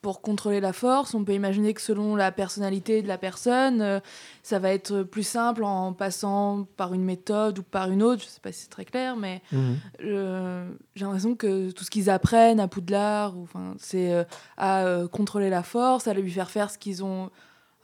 [0.02, 4.00] pour contrôler la force, on peut imaginer que selon la personnalité de la personne, euh,
[4.42, 8.22] ça va être plus simple en passant par une méthode ou par une autre.
[8.22, 9.76] Je sais pas si c'est très clair, mais Mhm.
[10.04, 13.34] euh, j'ai l'impression que tout ce qu'ils apprennent à Poudlard,
[13.78, 14.24] c'est euh,
[14.56, 17.30] à contrôler la force, à lui faire faire ce qu'ils ont.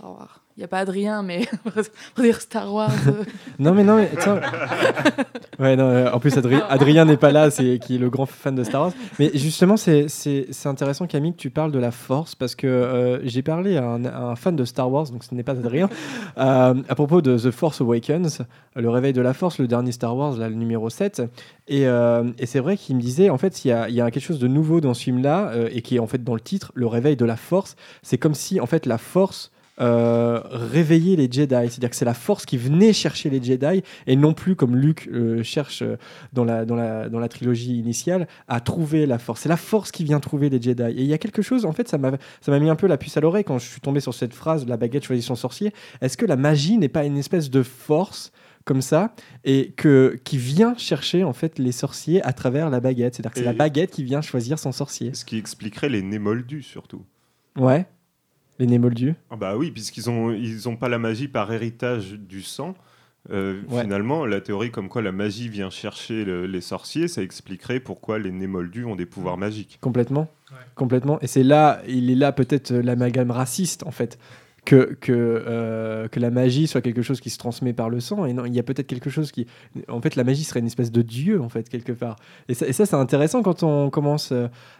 [0.02, 1.46] Il n'y a pas Adrien, mais
[2.14, 2.90] pour dire Star Wars.
[3.09, 3.24] euh,
[3.59, 4.11] Non, mais non, mais
[5.59, 8.26] ouais, non, euh, en plus, Adri- Adrien n'est pas là, c'est qui est le grand
[8.26, 8.92] fan de Star Wars.
[9.18, 10.06] Mais justement, c'est-
[10.66, 14.04] intéressant, Camille, que tu parles de la force, parce que euh, j'ai parlé à un,
[14.04, 15.88] à un fan de Star Wars, donc ce n'est pas Adrien,
[16.37, 18.42] à propos de The Force Awakens,
[18.76, 21.22] le réveil de la force, le dernier Star Wars, là, le numéro 7.
[21.68, 24.22] Et, et c'est vrai qu'il me disait, en fait, il y a, y a quelque
[24.24, 26.87] chose de nouveau dans ce film-là, et qui est en fait dans le titre, le
[26.87, 27.76] réveil de la force.
[28.02, 31.54] C'est comme si, en fait, la force euh, réveiller les Jedi.
[31.54, 35.08] C'est-à-dire que c'est la force qui venait chercher les Jedi et non plus comme Luke
[35.12, 35.96] euh, cherche euh,
[36.32, 39.42] dans, la, dans, la, dans la trilogie initiale à trouver la force.
[39.42, 40.82] C'est la force qui vient trouver les Jedi.
[40.82, 43.16] Et il y a quelque chose, en fait, ça m'a mis un peu la puce
[43.16, 45.72] à l'oreille quand je suis tombé sur cette phrase la baguette choisit son sorcier.
[46.00, 48.32] Est-ce que la magie n'est pas une espèce de force
[48.64, 53.14] comme ça et que qui vient chercher en fait les sorciers à travers la baguette?
[53.14, 56.18] C'est-à-dire que c'est la baguette qui vient choisir son sorcier Ce qui expliquerait les nés
[56.18, 57.04] moldus surtout.
[57.56, 57.86] ouais
[58.59, 62.12] les nés moldus Ah bah oui, puisqu'ils ont ils ont pas la magie par héritage
[62.12, 62.75] du sang.
[63.33, 63.83] Euh, Ouais.
[63.83, 68.19] Finalement, la théorie comme quoi la magie vient chercher le- les sorciers, ça expliquerait pourquoi
[68.21, 69.79] les nés moldus ont des pouvoirs magiques.
[69.81, 70.29] Complètement.
[70.53, 70.59] Ouais.
[70.77, 71.19] Complètement.
[71.21, 74.16] Et c'est là, il est là peut-être euh, l'amalgame raciste, en fait.
[74.64, 78.27] Que, que, euh, que la magie soit quelque chose qui se transmet par le sang.
[78.27, 79.47] Et non, il y a peut-être quelque chose qui.
[79.88, 82.16] En fait, la magie serait une espèce de dieu, en fait, quelque part.
[82.49, 84.33] Et ça, et ça, c'est intéressant quand on commence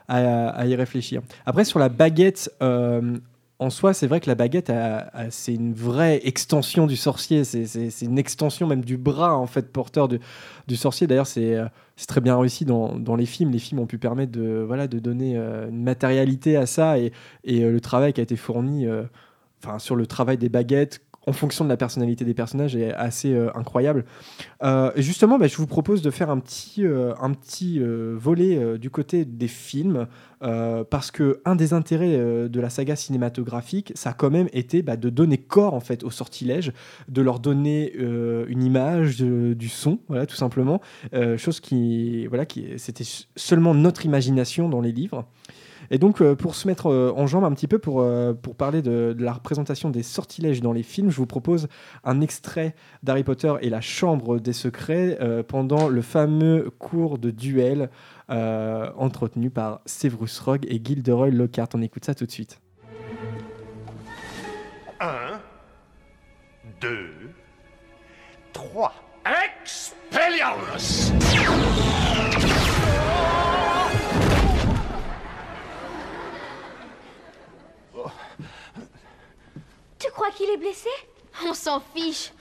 [0.09, 1.23] à, à y réfléchir.
[1.47, 2.51] Après, sur la baguette.
[2.63, 3.19] euh,
[3.59, 4.71] en soi, c'est vrai que la baguette,
[5.31, 7.45] c'est une vraie extension du sorcier.
[7.45, 11.07] C'est- une extension même du bras, en fait, porteur du, sorcier.
[11.07, 11.67] D'ailleurs, c'est euh,
[12.07, 13.51] très bien réussi dans, les films.
[13.51, 17.13] Les films ont pu permettre de, donner euh, une matérialité à ça et,
[17.49, 18.87] euh, le travail qui a été fourni
[19.79, 23.51] sur le travail des baguettes en fonction de la personnalité des personnages est assez euh,
[23.57, 24.05] incroyable.
[24.63, 28.91] Euh, justement, bah, je vous propose de faire un petit, euh, un petit volet du
[28.91, 30.07] côté des films
[30.41, 32.17] parce que un des intérêts
[32.49, 36.05] de la saga cinématographique, ça a quand même été bah, de donner corps en fait
[36.05, 36.73] aux sortilèges,
[37.09, 40.81] de leur donner une image, du son, voilà, tout simplement.
[41.37, 45.27] Chose qui, voilà, qui, c'était seulement notre imagination dans les livres.
[45.91, 48.57] Et donc, euh, pour se mettre euh, en jambe un petit peu, pour, euh, pour
[48.57, 51.69] parler de, la représentation des sortilèges dans les films, je vous propose
[52.05, 55.19] un extrait d'Harry Potter et la Chambre des Secrets
[55.49, 57.91] pendant le fameux cours de duel
[58.29, 61.69] entretenu par Severus Rogue et Gilderoy Lockhart.
[61.75, 62.61] On écoute ça tout de suite.
[65.01, 65.41] Un,
[66.81, 67.11] deux,
[68.53, 68.95] trois.
[69.25, 71.13] Expelliarmus
[79.99, 80.91] Tu crois qu'il est blessé?
[81.47, 82.33] On s'en fiche.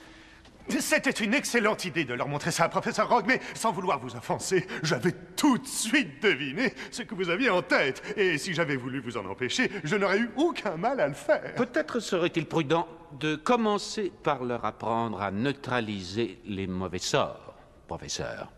[0.68, 4.16] C'était une excellente idée de leur montrer ça à professeur Rogue, mais sans vouloir vous
[4.16, 8.02] offenser, j'avais tout de suite deviné ce que vous aviez en tête.
[8.16, 11.54] Et si j'avais voulu vous en empêcher, je n'aurais eu aucun mal à le faire.
[11.54, 17.54] Peut-être serait-il prudent de commencer par leur apprendre à neutraliser les mauvais sorts,
[17.86, 18.50] professeur.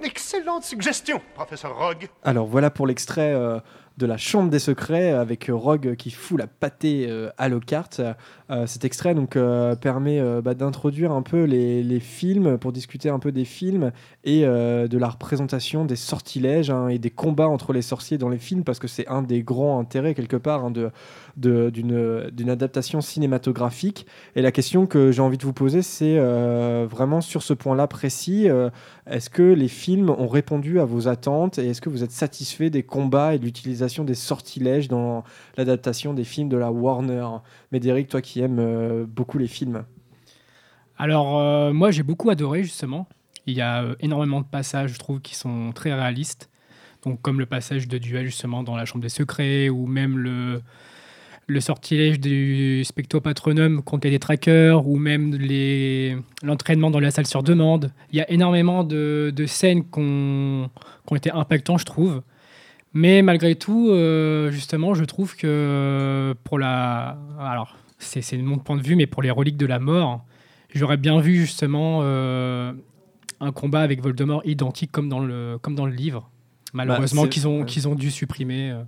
[0.00, 2.08] Excellente suggestion, professeur Rogue.
[2.22, 3.58] Alors voilà pour l'extrait euh,
[3.96, 8.00] de la Chambre des Secrets avec Rogue qui fout la pâtée euh, à Lockhart.
[8.50, 13.18] Euh, cet extrait donc euh, permet bah, d'introduire un peu les, films pour discuter un
[13.18, 13.90] peu des films
[14.22, 18.38] et de la représentation des sortilèges hein, et des combats entre les sorciers dans les
[18.38, 20.90] films parce que c'est un des grands intérêts quelque part hein, de
[21.36, 24.06] de- d'une d'une adaptation cinématographique.
[24.34, 28.48] Et la question que j'ai envie de vous poser, c'est vraiment sur ce point-là précis.
[29.06, 32.68] est-ce que les films ont répondu à vos attentes et est-ce que vous êtes satisfait
[32.68, 35.24] des combats et de l'utilisation des sortilèges dans
[35.56, 37.26] l'adaptation des films de la Warner
[37.72, 39.84] Médéric, toi qui aimes euh, beaucoup les films.
[40.98, 43.06] Alors, euh, moi, j'ai beaucoup adoré, justement.
[43.46, 46.50] Il y a euh, énormément de passages, je trouve, qui sont très réalistes.
[47.04, 50.62] Donc, comme le passage de duel, justement, dans la Chambre des Secrets, ou même le,
[51.46, 55.38] le sortilège du Specto Patronum contre les détraqueurs, ou même
[56.42, 57.92] l'entraînement dans la salle sur demande.
[58.10, 60.70] Il y a énormément de, de scènes qui ont
[61.14, 62.22] été impactantes, je trouve.
[62.94, 67.18] Mais malgré tout, euh, justement, je trouve que pour la...
[67.38, 70.24] Alors, c'est mon point de vue, mais pour les reliques de la mort,
[70.74, 72.72] j'aurais bien vu justement euh,
[73.40, 76.30] un combat avec Voldemort identique comme dans le, comme dans le livre.
[76.72, 78.70] Malheureusement, c'est- qu'ils ont, qu'ils ont dû supprimer.
[78.70, 78.82] euh.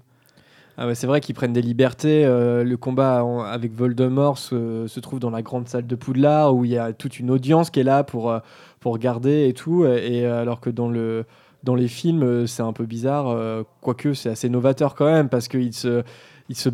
[0.81, 2.25] Ah ouais, c'est vrai qu'ils prennent des libertés.
[2.25, 6.55] euh, le combat en- avec Voldemort se, se trouve dans la grande salle de Poudlard
[6.55, 8.39] où il y a toute une audience qui est là pour, euh,
[8.81, 9.85] pour regarder et tout.
[9.85, 11.25] Et euh, alors que dans, le,
[11.64, 13.29] dans les films, euh, c'est un peu bizarre.
[13.29, 16.03] euh, quoique c'est assez novateur quand même parce qu'ils se,
[16.49, 16.68] ils se,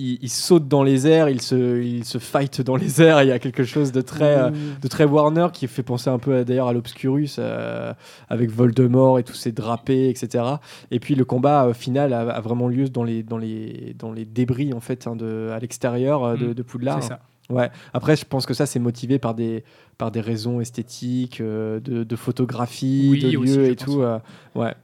[0.00, 3.20] ils sautent dans les airs, ils se, ils se fight dans les airs.
[3.24, 6.20] Il y a quelque chose de très, euh, de très Warner qui fait penser un
[6.20, 7.92] peu d'ailleurs à l'Obscurus euh,
[8.28, 10.44] avec Voldemort et tous ces drapés, etc.
[10.92, 14.24] Et puis le combat final a, a vraiment lieu dans les, dans les, dans les
[14.24, 17.02] débris en fait hein, de, à l'extérieur de, Mm, de Poudlard.
[17.02, 17.20] c'est ça.
[17.50, 17.70] Ouais.
[17.94, 19.64] Après, je pense que ça c'est motivé par des,
[19.96, 24.02] par des raisons esthétiques, euh, de, de photographie, Oui, de aussi, je et tout.
[24.02, 24.18] euh,
[24.54, 24.74] ouais.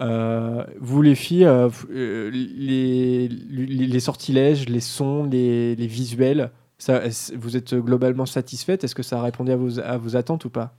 [0.00, 1.46] Euh, vous les filles,
[1.92, 7.02] les, les, les sortilèges, les sons, les, les visuels, ça,
[7.36, 8.84] vous êtes globalement satisfaite?
[8.84, 10.74] Est-ce que ça a répondu à vos, à vos attentes ou pas?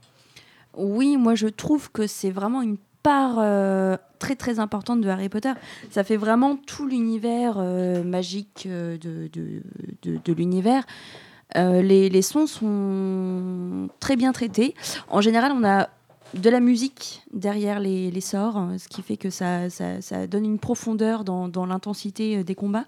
[0.76, 5.28] Oui, moi je trouve que c'est vraiment une part euh, très très importante de Harry
[5.28, 5.52] Potter.
[5.90, 9.62] Ça fait vraiment tout l'univers euh, magique euh, de, de,
[10.02, 10.84] de- de l'univers.
[11.54, 14.74] Euh, les, sons sont très bien traités.
[15.08, 15.88] En général, on a
[16.34, 19.68] de la musique derrière les, sorts, hein, ce qui fait que ça,
[20.26, 22.84] donne une profondeur dans, l'intensité euh, des combats.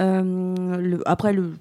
[0.00, 1.52] Euh, après, le,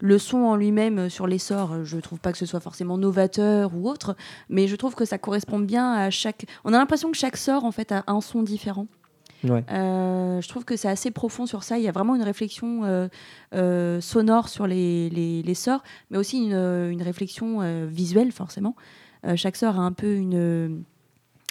[0.00, 3.70] le, son en lui-même sur les sorts, je trouve pas que ce soit forcément novateur
[3.76, 4.16] ou autre,
[4.48, 6.46] mais je trouve que ça correspond bien à chaque.
[6.64, 8.88] On a l'impression que chaque sort en fait a un son différent.
[9.50, 9.64] Ouais.
[9.70, 11.78] Euh, je trouve que c'est assez profond sur ça.
[11.78, 13.08] Il y a vraiment une réflexion euh,
[13.54, 18.76] euh, sonore sur les, les, les sorts, mais aussi une, une réflexion visuelle, forcément.
[19.34, 20.84] Chaque sort a un peu une,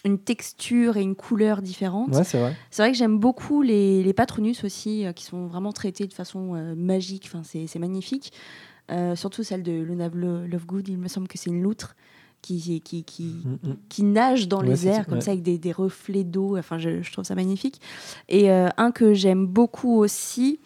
[0.05, 2.15] une texture et une couleur différente.
[2.15, 2.55] Ouais, c'est vrai.
[2.77, 7.29] Vrai que j'aime beaucoup les, les patronus aussi, qui sont vraiment traités de façon magique.
[7.33, 8.31] Enfin, c'est magnifique.
[9.15, 11.95] Surtout celle de Luna Lo- Lovegood, il me semble que c'est une loutre
[12.45, 13.75] qui, qui, qui, Mm, mm.
[13.89, 15.21] qui nage dans Ouais, les airs, comme ouais.
[15.21, 16.57] ça, avec des, des reflets d'eau.
[16.57, 17.81] Enfin, je, je trouve ça magnifique.
[18.29, 20.59] Et euh, un que j'aime beaucoup aussi,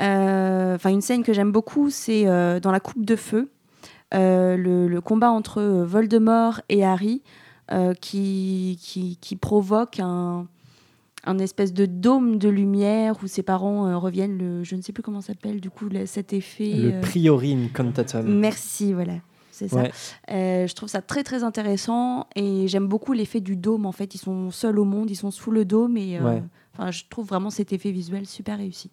[0.00, 3.50] euh, enfin, une scène que j'aime beaucoup, c'est euh, dans la Coupe de Feu,
[4.12, 7.22] le, le combat entre Voldemort et Harry,
[8.00, 10.48] qui, qui, qui provoque un,
[11.24, 14.36] un espèce de dôme de lumière où ses parents euh, reviennent.
[14.38, 16.72] Le, je ne sais plus comment s'appelle, du coup, cet effet.
[16.72, 18.26] Le euh, priori incantatum.
[18.26, 19.14] Merci, voilà.
[19.68, 19.84] C'est ça.
[20.30, 23.86] Euh, je trouve ça très très intéressant et j'aime beaucoup l'effet du dôme.
[23.86, 26.40] En fait, ils sont seuls au monde, ils sont sous le dôme et euh,
[26.78, 26.92] Ouais.
[26.92, 28.90] je trouve vraiment cet effet visuel super réussi.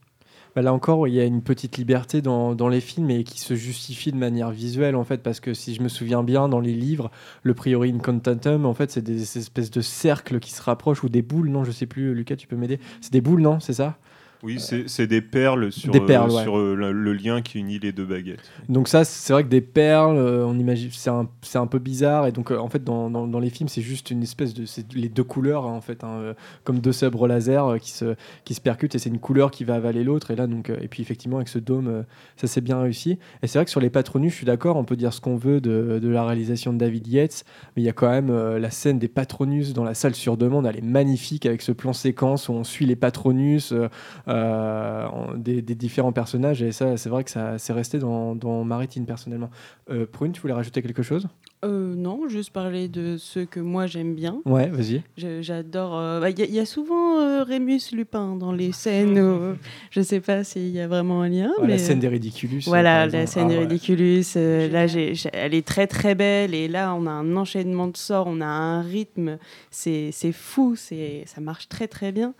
[0.55, 3.39] Bah là encore, il y a une petite liberté dans, dans les films et qui
[3.39, 6.59] se justifie de manière visuelle en fait, parce que si je me souviens bien, dans
[6.59, 7.11] les livres,
[7.43, 11.21] le priori incantatum, en fait, c'est des espèces de cercles qui se rapprochent ou des
[11.21, 12.79] boules, non Je sais plus, Lucas, tu peux m'aider?
[13.01, 13.59] C'est des boules, non?
[13.59, 13.97] C'est ça?
[14.43, 16.43] Oui, c'est des perles sur, Des euh, perles, ouais.
[16.43, 18.51] sur euh, le, le lien qui unit les deux baguettes.
[18.69, 22.27] Donc ça, c'est vrai que des perles, euh, on imagine, c'est un, peu bizarre.
[22.27, 24.93] Et donc, en fait, dans, dans, dans les films, c'est juste une espèce de, c'est
[24.93, 28.61] les deux couleurs, hein, en fait, hein, comme deux sabres laser qui se, qui se
[28.61, 28.95] percutent.
[28.95, 30.31] Et c'est une couleur qui va avaler l'autre.
[30.31, 32.03] Et là, donc, et puis effectivement, avec ce dôme,
[32.35, 33.17] ça c'est bien réussi.
[33.41, 35.35] Et c'est vrai que sur les patronus, je suis d'accord, on peut dire ce qu'on
[35.35, 37.43] veut de, de la réalisation de David Yates,
[37.75, 40.37] mais il y a quand même euh, la scène des patronus dans la salle sur
[40.37, 40.65] demande.
[40.65, 43.87] Elle est magnifique avec ce plan séquence où on suit les patronus euh,
[44.27, 46.61] des, des différents personnages.
[46.61, 49.49] Et ça, c'est vrai que ça c'est resté dans, dans ma rétine personnellement.
[49.89, 51.27] Euh, Prune, tu voulais rajouter quelque chose?
[51.65, 54.41] Euh, non, juste parler de ceux que moi j'aime bien.
[54.45, 55.01] Ouais, vas-y.
[55.41, 55.97] J'adore.
[55.97, 59.17] euh, bah, Il y, a- il y a souvent euh, Rémus Lupin dans les scènes.
[59.19, 59.55] où-
[59.91, 61.47] je sais pas s'il y a vraiment un lien.
[61.59, 61.67] Ouais, mais...
[61.69, 62.57] La scène des ridiculus.
[62.59, 63.61] euh, Voilà, la scène Ah des ouais.
[63.61, 64.23] Ridiculus.
[64.35, 64.85] euh, là,
[65.33, 66.53] elle est très très belle.
[66.53, 69.37] Et là, on a un enchaînement de sorts, on a un rythme.
[69.71, 72.35] C'est c'est fou, c'est ça marche très très bien.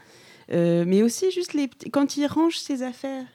[0.52, 3.26] Euh, mais aussi juste les petits- quand il range ses affaires.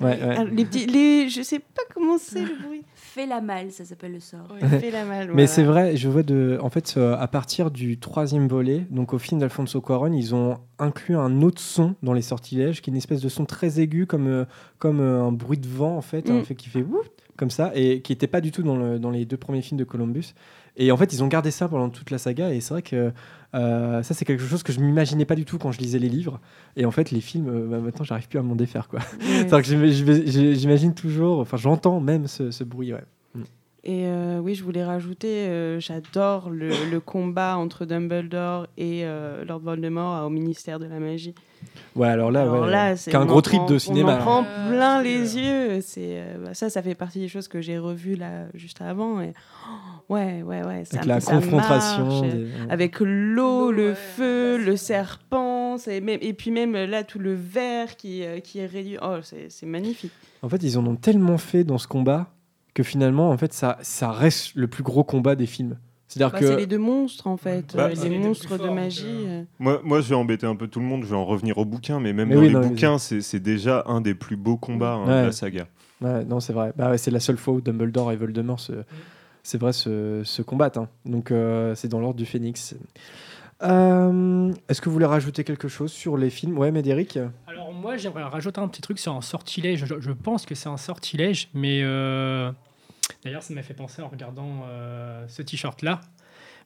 [0.00, 0.34] Ouais, les, ouais.
[0.38, 2.82] ah, les petits, les, je sais pas comment c'est le bruit.
[2.94, 4.46] Fais la malle, ça s'appelle le sort.
[4.52, 5.32] Ouais, fait la malle.
[5.34, 9.12] Mais c'est vrai, je vois de, en fait, euh, à partir du troisième volet, donc
[9.12, 12.92] au film d'Alfonso Cuarón, ils ont inclus un autre son dans les sortilèges, qui est
[12.92, 14.44] une espèce de son très aigu, comme, euh,
[14.78, 16.36] comme euh, un bruit de vent, en fait, Mm.
[16.36, 17.02] un fait qui fait wouh,
[17.38, 19.78] comme ça, et qui n'était pas du tout dans, le- dans les deux premiers films
[19.78, 20.34] de Columbus.
[20.76, 23.12] Et en fait, ils ont gardé ça pendant toute la saga, et c'est vrai que
[23.54, 26.08] euh, ça, c'est quelque chose que je m'imaginais pas du tout quand je lisais les
[26.10, 26.40] livres.
[26.76, 29.00] Et en fait, les films, euh, bah, maintenant, j'arrive plus à m'en défaire, quoi.
[29.20, 33.04] C'est-à-dire que j'im- j'im- j'imagine toujours, enfin, j'entends même ce, ce bruit, ouais.
[33.90, 39.46] Et euh, oui, je voulais rajouter, euh, j'adore le, le combat entre Dumbledore et euh,
[39.46, 41.34] Lord Voldemort au ministère de la magie.
[41.96, 44.12] Ouais, alors là, Alors ouais, là, c'est- on gros trip prend- de cinéma.
[44.12, 45.80] On en prend plein les yeux.
[45.80, 49.22] C'est euh, bah, ça, ça fait partie des choses que j'ai revues là juste avant.
[49.22, 49.32] Et
[49.66, 50.84] oh, ouais, ouais, ouais.
[50.84, 52.04] Ça, Avec la ça confrontation.
[52.06, 52.20] marche.
[52.34, 55.76] des- Avec l'eau, le ouais, feu, la le serpent.
[55.88, 58.98] même, et puis même là tout le verre qui, euh, qui est réduit.
[59.00, 60.12] Oh, c'est c'est magnifique.
[60.42, 62.26] En fait, ils en ont tellement fait dans ce combat
[62.78, 65.76] que finalement, en fait, ça, ça reste le plus gros combat des films.
[66.06, 69.02] C'est-à-dire Bah, que C'est les deux monstres en fait, Bah, euh, les monstres de magie.
[69.02, 69.42] donc, euh.
[69.58, 71.64] Moi, moi, je vais embêter un peu tout le monde, je vais en revenir au
[71.64, 74.14] bouquin, mais même Mais dans oui, les non, mais- bouquins, c'est c'est déjà un des
[74.14, 75.20] plus beaux combats hein, Ouais.
[75.22, 75.66] de la saga.
[76.00, 76.72] Ouais, non, c'est vrai.
[76.76, 78.72] Bah, ouais, c'est la seule fois où Dumbledore et Voldemort se,
[79.42, 80.76] c'est vrai, se, se combattent.
[80.78, 80.88] hein.
[81.04, 82.76] Donc, euh, c'est dans l'ordre du Phénix.
[83.64, 86.56] Euh, Est-ce que vous voulez rajouter quelque chose sur les films?
[86.58, 89.84] Ouais, Médéric Alors moi, j'aimerais rajouter un petit truc sur un sortilège.
[89.84, 92.52] Je, je pense que c'est un sortilège, mais euh,
[93.24, 96.00] d'ailleurs, ça m'a fait penser en regardant euh, ce t-shirt-là.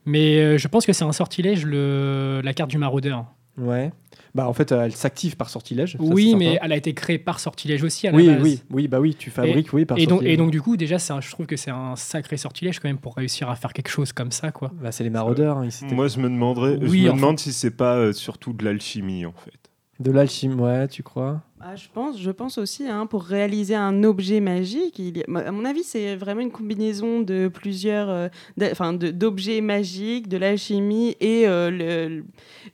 [0.04, 3.26] Mais euh, je pense que c'est un sortilège, le, la carte du maraudeur.
[3.58, 3.92] Ouais.
[4.34, 5.96] Bah, en fait, euh, elle s'active par sortilège.
[6.00, 8.42] oui, mais elle a été créée par sortilège aussi à la Oui, base.
[8.42, 10.34] oui, oui, bah oui, tu fabriques, oui, par Et donc, sortilège.
[10.34, 12.88] et donc, du coup, déjà, c'est un- je trouve que c'est un sacré sortilège quand
[12.88, 14.72] même pour réussir à faire quelque chose comme ça, quoi.
[14.80, 15.58] Bah, c'est les maraudeurs.
[15.58, 19.26] hein, Moi, je me demanderais, je me demande si c'est pas euh, surtout de l'alchimie
[19.26, 19.52] en fait.
[20.00, 21.42] De l'alchimie, ouais, tu crois?
[21.60, 25.52] Ah, je pense, je pense aussi, hein, pour réaliser un objet magique, il a- à
[25.52, 28.28] mon avis, c'est vraiment une combinaison de plusieurs, euh,
[28.72, 32.24] enfin, d'objets magiques, de l'alchimie et euh, le-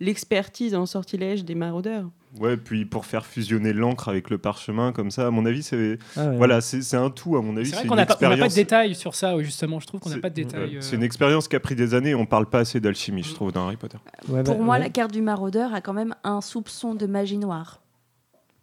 [0.00, 2.08] l'expertise en sortilège des maraudeurs.
[2.38, 5.98] Ouais, puis pour faire fusionner l'encre avec le parchemin comme ça, à mon avis, c'est
[6.16, 6.36] Ah ouais.
[6.36, 7.36] voilà, c'est un tout.
[7.36, 9.80] À mon avis, C'est vrai qu'on n'a pas, de détails sur ça, justement.
[9.80, 10.70] Je trouve qu'on n'a pas de détails.
[10.70, 10.80] ouais, euh.
[10.80, 12.10] C'est une expérience qui a pris des années.
[12.10, 13.98] et On parle pas assez d'alchimie, je trouve, dans Harry Potter.
[14.28, 14.80] Ouais, Pour bah, moi, ouais.
[14.80, 17.80] la carte du maraudeur a quand même un soupçon de magie noire.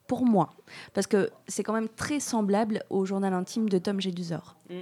[0.07, 0.53] Pour moi.
[0.93, 4.55] Parce que c'est quand même très semblable au journal intime de Tom Jedusor.
[4.69, 4.73] Mm.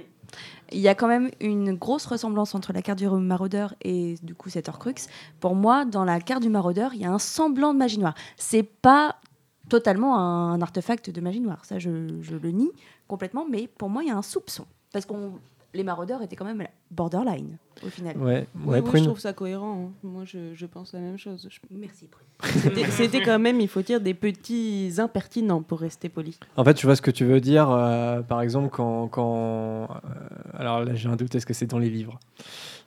[0.72, 4.34] Il y a quand même une grosse ressemblance entre la carte du maraudeur et du
[4.34, 4.94] coup cet Horcrux.
[5.40, 8.14] Pour moi, dans la carte du maraudeur, il y a un semblant de magie noire.
[8.36, 9.16] C'est pas
[9.68, 11.64] totalement un artefact de magie noire.
[11.64, 12.70] Ça, je, je le nie
[13.08, 13.46] complètement.
[13.48, 14.66] Mais pour moi, il y a un soupçon.
[14.92, 15.14] Parce que
[15.74, 18.16] les maraudeurs étaient quand même borderline, au final.
[18.16, 19.88] Ouais, oui, je trouve ça cohérent.
[19.88, 19.92] hein.
[20.02, 21.46] Moi, je, je pense la même chose.
[21.50, 22.26] Je- Merci, Prune.
[22.62, 26.38] C'était c'était quand même, il faut dire, des petits impertinents pour rester poli.
[26.56, 27.68] En fait, tu vois ce que tu veux dire.
[27.70, 29.08] euh, par exemple, quand.
[29.08, 29.86] quand euh,
[30.54, 32.18] alors là, j'ai un doute, est-ce que c'est dans les livres?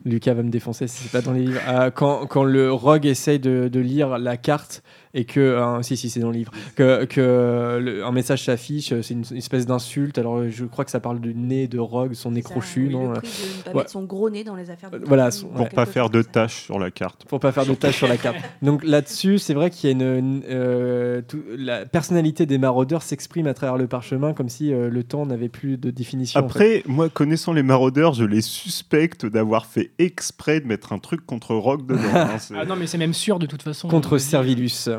[0.06, 1.62] Lucas va me défoncer si c'est pas dans les livres.
[1.68, 4.84] Euh, quand, quand le rogue essaye de, de lire la carte
[5.18, 5.58] et que.
[5.58, 6.52] hein, si, si, c'est dans le livre.
[6.76, 10.18] Que, que le- un message s'affiche, c'est une, une espèce d'insulte.
[10.18, 13.18] Alors, je crois que ça parle du nez de rogue, son nez crochu, non le
[13.18, 13.78] euh, prix de ne pas ouais.
[13.80, 16.10] mettre son gros nez dans les affaires de Euh, voilà, son- Pour quelque pas faire
[16.10, 17.26] de tâches sur la carte.
[17.26, 18.38] pour pas faire de tâches sur la carte.
[18.62, 23.02] Donc là-dessus, c'est vrai qu'il y a une, une, euh, tout- la personnalité des maraudeurs
[23.02, 26.40] s'exprime à travers le parchemin comme si euh, le temps n'avait plus de définition.
[26.40, 26.48] en fait.
[26.48, 31.26] Après, moi, connaissant les maraudeurs, je les suspecte d'avoir fait exprès de mettre un truc
[31.26, 32.02] contre Rogue dedans.
[32.14, 33.88] hein, Ah non, mais c'est même sûr de toute façon.
[33.88, 34.90] contre Servilus.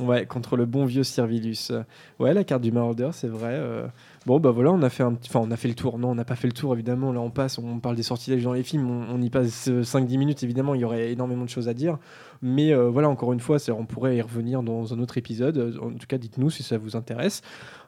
[0.00, 1.72] Ouais, contre le bon vieux Servilus.
[2.18, 3.52] Ouais, la carte du maraudeur, c'est vrai.
[3.54, 3.86] euh.
[4.26, 5.14] Bon, bah voilà, on a fait un.
[5.26, 5.98] Enfin, on a fait le tour.
[5.98, 7.12] Non, on n'a pas fait le tour, évidemment.
[7.12, 8.90] Là, on passe, on parle des sortilèges dans les films.
[8.90, 10.74] On, y passe euh, 5-10 minutes, évidemment.
[10.74, 11.96] Il y aurait énormément de choses à dire.
[12.42, 15.56] Mais euh, voilà, encore une fois, on pourrait y revenir dans un autre épisode.
[15.56, 17.40] Euh, En tout cas, dites-nous si ça vous intéresse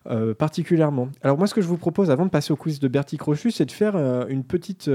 [0.08, 1.08] euh, particulièrement.
[1.22, 3.50] Alors, moi, ce que je vous propose, avant de passer au quiz de Bertie Crochu,
[3.50, 4.90] c'est de faire euh, une petite...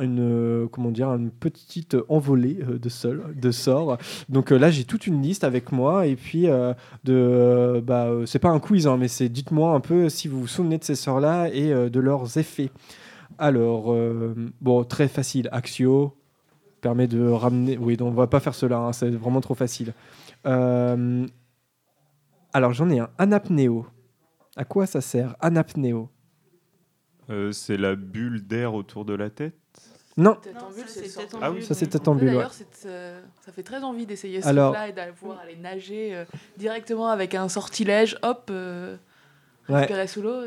[0.00, 3.98] une euh, comment dire une petite envolée euh, de sol de sorts.
[4.28, 6.06] Donc euh, là j'ai toute une liste avec moi.
[6.06, 6.74] Et puis euh,
[7.04, 10.46] de bah c'est pas un quiz hein, mais c'est dites-moi un peu si vous vous
[10.46, 12.70] souvenez de ces sorts là et de leurs effets.
[13.38, 13.94] Alors
[14.60, 15.48] bon très facile.
[15.52, 16.14] Axio
[16.80, 19.94] permet de ramener oui donc on va pas faire cela hein, c'est vraiment trop facile.
[20.44, 21.28] Alors
[22.72, 23.10] j'en ai un.
[23.18, 23.86] Anapnéo
[24.56, 26.10] à quoi ça sert anapnéo
[27.52, 29.54] c'est la bulle d'air autour de la tête?
[30.18, 30.36] Non
[31.40, 31.92] Ah oui, ça c'est donc.
[31.92, 32.34] tête en bulle ouais.
[32.34, 32.52] D'ailleurs,
[32.86, 36.24] euh, ça fait très envie d'essayer ce Alors- truc-là et d'aller voir aller nager euh,
[36.58, 38.96] directement avec un sortilège, hop, euh,
[39.68, 39.80] Ouais.
[39.80, 40.40] respirer sous l'eau.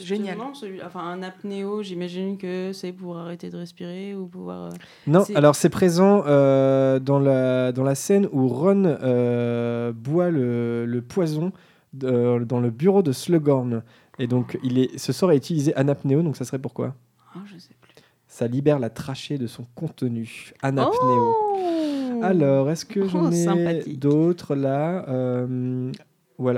[0.00, 0.38] Génial.
[0.54, 4.66] Celui, enfin, un apnéo, j'imagine que c'est pour arrêter de respirer ou pouvoir.
[4.66, 4.70] euh,
[5.08, 10.86] Non, alors c'est présent euh, dans, la, dans la scène où Ron euh, boit le,
[10.86, 11.50] le poison
[11.92, 13.82] dans le bureau de Slughorn.
[14.20, 16.94] Et donc, il est, ce sort est utilisé anapnéo, donc ça serait pourquoi?
[17.34, 17.71] Ah, je sais.
[18.32, 20.52] Ça libère la trachée de son contenu.
[20.62, 20.96] Anapnéo.
[21.02, 25.04] Oh Alors, est-ce que j'en Oh, ai d'autres là?
[25.06, 25.92] Euh,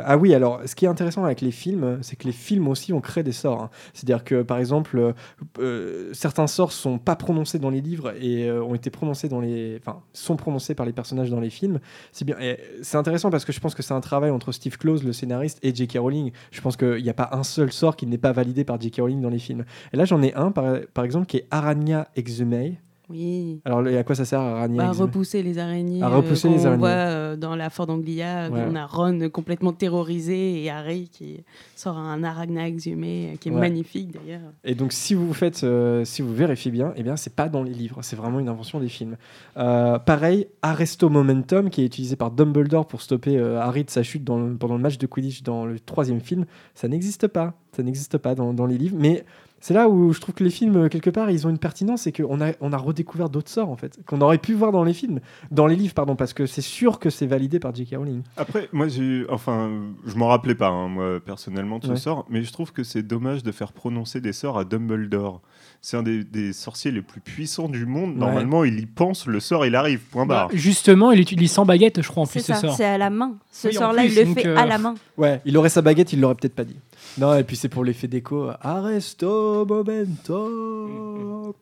[0.05, 2.93] Ah oui, alors ce qui est intéressant avec les films, c'est que les films aussi
[2.93, 3.63] ont créé des sorts.
[3.63, 3.71] hein.
[3.93, 5.13] C'est-à-dire que par exemple, euh,
[5.59, 9.41] euh, certains sorts sont pas prononcés dans les livres et euh, ont été prononcés dans
[9.41, 11.81] les, enfin, sont prononcés par les personnages dans les films.
[12.13, 12.37] C'est bien.
[12.83, 15.59] C'est intéressant parce que je pense que c'est un travail entre Steve Close, le scénariste,
[15.63, 15.99] et J.K.
[15.99, 16.33] Rowling.
[16.51, 18.97] Je pense qu'il n'y a pas un seul sort qui n'est pas validé par J.K.
[19.01, 19.65] Rowling dans les films.
[19.93, 22.79] Et là, j'en ai un par, par exemple qui est Aranya Exhumei.
[23.11, 23.61] Oui.
[23.67, 26.03] Alors, à quoi ça sert Aranya Bah, Exhumei repousser les araignées.
[26.03, 26.79] À repousser euh, les araignées.
[26.79, 28.65] voit euh, dans la Ford Anglia, Ouais.
[28.67, 31.45] on a Ron complètement terrorisé et Harry qui
[31.77, 33.61] sort un arachna exhumé euh, qui est Ouais.
[33.61, 34.41] magnifique d'ailleurs.
[34.65, 37.63] Et donc, si vous faites, euh, si vous vérifiez bien, eh bien, c'est pas dans
[37.63, 39.17] les livres, c'est vraiment une invention des films.
[39.59, 44.03] Euh, pareil, Arresto Momentum, qui est utilisé par Dumbledore pour stopper euh, Harry de sa
[44.03, 47.53] chute dans le- pendant le match de Quidditch dans le troisième film, ça n'existe pas.
[47.77, 49.25] Ça n'existe pas dans, dans les livres, mais
[49.67, 52.03] c'est là où je trouve que les films, euh, quelque part, ils ont une pertinence,
[52.03, 54.85] c'est qu'on a, on a redécouvert d'autres sorts, en fait, qu'on aurait pu voir dans
[54.85, 57.97] les films, dans les livres, pardon, parce que c'est sûr que c'est validé par J.K.
[57.97, 58.21] Rowling.
[58.37, 59.71] Après, moi, j'ai, enfin,
[60.07, 61.97] je m'en rappelais pas, hein, moi, personnellement, de ce Ouais.
[61.97, 65.41] sort, mais je trouve que c'est dommage de faire prononcer des sorts à Dumbledore.
[65.81, 68.11] C'est un des, des sorciers les plus puissants du monde.
[68.13, 68.19] Ouais.
[68.19, 70.49] Normalement, il y pense, le sort, il arrive, point Bah, barre.
[70.53, 72.77] justement, il utilise sans baguette, je crois, en plus, C'est ce ça, sort.
[72.77, 73.33] c'est à la main.
[73.51, 74.95] Ce Oui, sort-là, plus, il le fait euh, à la main.
[75.17, 76.77] Ouais, il aurait sa baguette, il l'aurait peut-être pas dit.
[77.19, 78.51] Non, et puis c'est pour l'effet d'écho.
[78.61, 81.53] Arresto Momentum.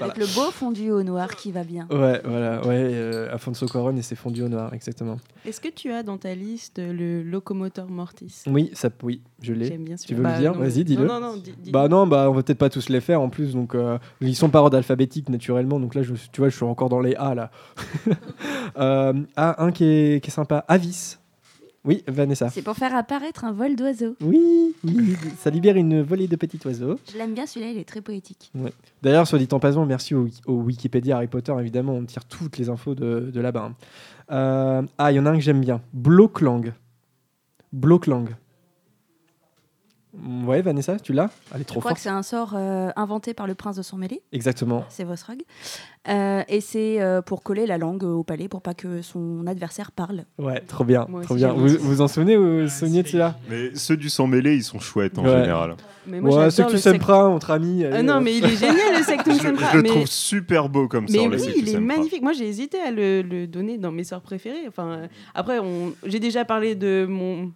[0.00, 1.88] Avec le beau fondu au noir qui va bien.
[1.90, 5.16] Ouais, voilà, ouais, euh, Afonso Cuarón et ses fondus au noir, exactement.
[5.44, 8.42] Est-ce que tu as dans ta liste le locomoteur mortis?
[8.46, 9.66] Oui, ça, oui, je l'ai.
[9.66, 11.06] J'aime bien Tu veux Bah, le dire Vas-y, dis-le.
[11.06, 13.20] Non, non, non, dis- dis- Bah non, bah on va peut-être pas tous les faire
[13.20, 16.50] en plus, donc euh, ils sont par ordre alphabétique naturellement, donc là, je, tu vois,
[16.50, 17.50] je suis encore dans les A là.
[18.76, 21.16] euh, ah, un qui est, qui est sympa, Avis.
[21.84, 22.50] Oui, Vanessa.
[22.50, 24.14] C'est pour faire apparaître un vol d'oiseaux.
[24.20, 26.98] Oui, oui, ça libère une volée de petits oiseaux.
[27.10, 28.50] Je l'aime bien celui-là, il est très poétique.
[28.54, 28.72] Ouais.
[29.02, 32.58] D'ailleurs, soit dit en passant, merci au, au Wikipédia Harry Potter, évidemment, on tire toutes
[32.58, 33.70] les infos de, de là-bas.
[33.70, 33.74] hein.
[34.30, 35.80] Euh, ah, il y en a un que j'aime bien.
[35.94, 36.72] Bloklang.
[37.72, 38.26] Bloklang.
[40.44, 41.30] Ouais, Vanessa, tu l'as?
[41.54, 42.02] Elle est Je trop crois que forte.
[42.02, 44.22] c'est un sort euh, inventé par le prince de Sang-Mêlé.
[44.32, 44.84] Exactement.
[44.88, 45.42] C'est Vosrog.
[46.08, 49.92] Euh, et c'est euh, pour coller la langue au palais pour pas que son adversaire
[49.92, 50.24] parle.
[50.38, 51.06] Ouais, trop bien.
[51.08, 51.52] Moi Trop aussi, bien.
[51.52, 54.64] Vous vous en souvenez, vous vous souvenez de celui-là Mais ceux du sang mêlé, ils
[54.64, 55.30] sont chouettes en Ouais.
[55.42, 55.76] général.
[56.06, 57.84] Mais moi, Ouais, ceux que le tu entre amis.
[57.84, 58.20] Allez, non, euh.
[58.20, 59.70] mais il est génial le Sectum Je, Sempra.
[59.72, 59.88] je le mais...
[59.90, 62.22] trouve super beau comme Mais sort, le oui, il est magnifique.
[62.22, 64.66] Moi, j'ai hésité à le, le donner dans mes sorts préférés.
[64.66, 65.92] Enfin, euh, après, on...
[66.04, 67.52] j'ai déjà parlé de mon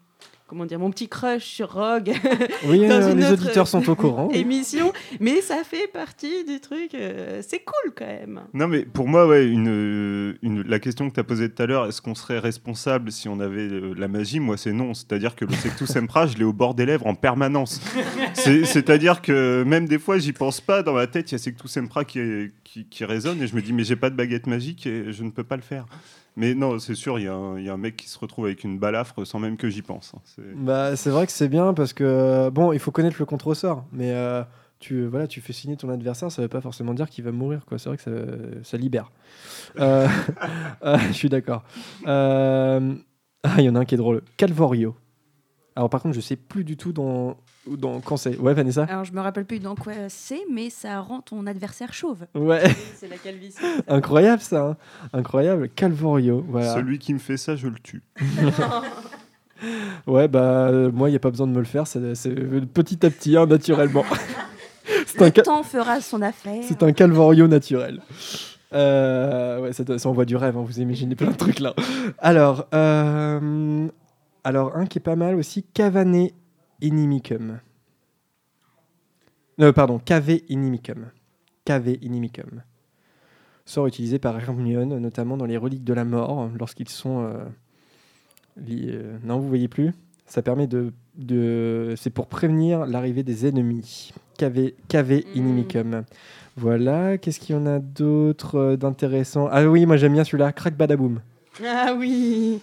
[0.46, 2.12] comment dire mon petit crush sur Rogue
[2.66, 4.28] Oui, dans euh, une les autre auditeurs sont au courant.
[4.32, 6.94] émission, mais ça fait partie du truc.
[6.94, 8.42] euh, c'est cool quand même.
[8.52, 11.66] Non, mais pour moi, ouais, une, une- la question que tu as posée tout à
[11.66, 14.38] l'heure, est-ce qu'on serait responsable si on avait euh, la magie?
[14.40, 14.94] Moi, c'est non.
[14.94, 17.80] C'est-à-dire que le Sectus Sempra, je l'ai au bord des lèvres en permanence.
[18.34, 20.82] C'est- C'est-à-dire que même des fois, j'y pense pas.
[20.82, 22.52] Dans ma tête, il y a Sectus Sempra qui, est-
[22.90, 25.30] qui, résonne et je me dis, mais j'ai pas de baguette magique et je ne
[25.30, 25.86] peux pas le faire.
[26.36, 29.24] Mais non, c'est sûr, il y, a un- mec qui se retrouve avec une balafre
[29.24, 30.12] sans même que j'y pense.
[30.16, 30.20] hein.
[30.24, 33.84] C'est- Bah, c'est vrai que c'est bien parce que bon, il faut connaître le contre-sort,
[33.92, 34.42] mais euh,
[34.80, 37.64] tu voilà, tu fais signer ton adversaire, ça veut pas forcément dire qu'il va mourir
[37.66, 37.78] quoi.
[37.78, 39.10] C'est vrai que ça, libère.
[39.78, 40.08] Euh,
[40.84, 41.62] euh, je suis d'accord.
[42.06, 42.80] Ah,
[43.58, 44.22] il y en a un qui est drôle.
[44.36, 44.96] Calvorio.
[45.76, 47.36] Alors par contre, je sais plus du tout dans
[47.66, 48.36] dans quand c'est.
[48.38, 48.84] Ouais, Vanessa.
[48.84, 52.26] Alors je me rappelle plus dans quoi c'est, mais ça rend ton adversaire chauve.
[52.34, 52.62] Ouais,
[52.96, 53.58] C'est la calvitie.
[53.88, 54.66] incroyable ça.
[54.70, 54.76] hein.
[55.12, 55.68] Incroyable.
[55.70, 56.44] Calvorio.
[56.48, 56.74] Voilà.
[56.74, 58.02] Celui qui me fait ça, je le tue.
[60.06, 61.86] Ouais, bah euh, moi, il y a pas besoin de me le faire.
[61.86, 62.00] C'est
[62.74, 64.04] petit à petit, hein, naturellement.
[65.18, 66.62] Le temps fera son affaire.
[66.66, 68.02] C'est un calvorio naturel.
[68.74, 71.72] Euh, ouais, ça, ça envoie du rêve, hein, vous imaginez plein de trucs là.
[72.18, 73.86] Alors, euh,
[74.42, 76.28] alors un qui est pas mal aussi, Cavane
[76.84, 77.58] Inimicum.
[79.60, 81.06] Euh, pardon, Cave Inimicum.
[81.64, 82.62] Cave Inimicum.
[83.64, 87.24] Sort utilisé par Hermione, notamment dans les reliques de la mort, lorsqu'ils sont...
[87.24, 87.44] euh,
[88.58, 89.92] li- euh, non, vous voyez plus?
[90.26, 90.92] Ça permet de...
[91.16, 94.12] de C'est pour prévenir l'arrivée des ennemis.
[94.36, 96.02] Cave, Cave Inimicum.
[96.56, 99.48] Voilà, qu'est-ce qu'il y en a d'autre euh, d'intéressant?
[99.50, 101.20] Ah oui, moi j'aime bien celui-là, Crack Badaboom.
[101.64, 102.60] Ah oui.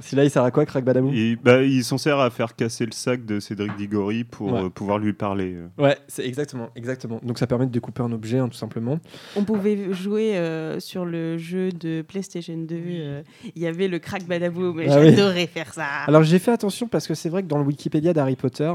[0.00, 2.86] Celui-là, il sert à quoi, Crack Badaboom Et, bah, il s'en sert à faire casser
[2.86, 4.62] le sac de Cédric Diggory pour Ouais.
[4.64, 5.54] euh, pouvoir lui parler.
[5.54, 5.82] euh.
[5.82, 7.20] Ouais, c'est exactement, exactement.
[7.22, 8.98] Donc ça permet de découper un objet, hein, tout simplement.
[9.36, 12.74] On pouvait jouer euh, sur le jeu de PlayStation 2.
[12.76, 13.22] euh,
[13.54, 14.80] Il y avait le crack badaboum.
[14.88, 15.10] Ah oui.
[15.14, 15.84] J'adorais faire ça.
[16.06, 18.72] Alors j'ai fait attention parce que c'est vrai que dans le Wikipédia d'Harry Potter,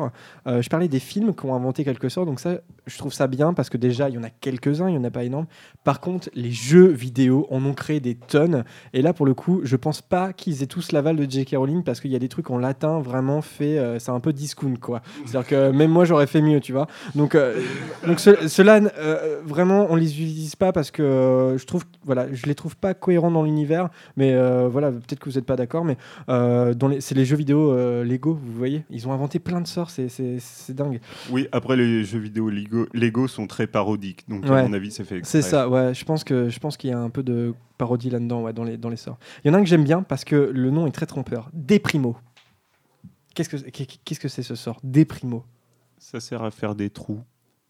[0.48, 3.28] euh, je parlais des films qui ont inventé quelque sorte, donc ça, je trouve ça
[3.28, 5.48] bien parce que déjà, il y en a quelques-uns, il n'y en a pas énorme.
[5.84, 8.64] Par contre, les jeux vidéo en ont créé des tonnes,
[8.94, 11.56] et là, pour le coup, je pense pas qu'ils aient tous l'aval mal de J.K.
[11.58, 14.34] Rowling parce qu'il y a des trucs en latin vraiment fait, euh, c'est un peu
[14.34, 15.02] discount quoi.
[15.26, 16.88] C'est-à-dire que même moi j'aurais fait mieux, tu vois.
[17.16, 17.60] Donc, euh,
[18.06, 22.46] donc ce- ceux-là, euh, vraiment, on les utilise pas parce que je trouve, voilà, je
[22.46, 23.90] les trouve pas cohérents dans l'univers.
[24.18, 24.34] Mais
[24.68, 25.98] voilà, peut-être que vous n'êtes pas d'accord, mais
[26.28, 29.90] dans les, c'est les jeux vidéo Lego, vous voyez, ils ont inventé plein de sorts,
[29.90, 30.08] c'est,
[30.70, 31.00] dingue.
[31.32, 34.60] Oui, après les jeux vidéo Lego, Lego sont très parodiques, donc Ouais.
[34.60, 35.42] à mon avis c'est fait exprès.
[35.42, 35.94] C'est ça, ouais.
[35.94, 38.64] Je pense que je pense qu'il y a un peu de parodie là-dedans, ouais, dans
[38.64, 39.18] les dans les sorts.
[39.44, 41.50] Il y en a un que j'aime bien parce que le nom est très trompeur.
[41.54, 42.16] Déprimo.
[43.34, 44.80] Qu'est-ce que qu'est-ce que c'est ce sort?
[44.84, 45.44] Déprimo.
[45.98, 47.22] Ça sert à faire des trous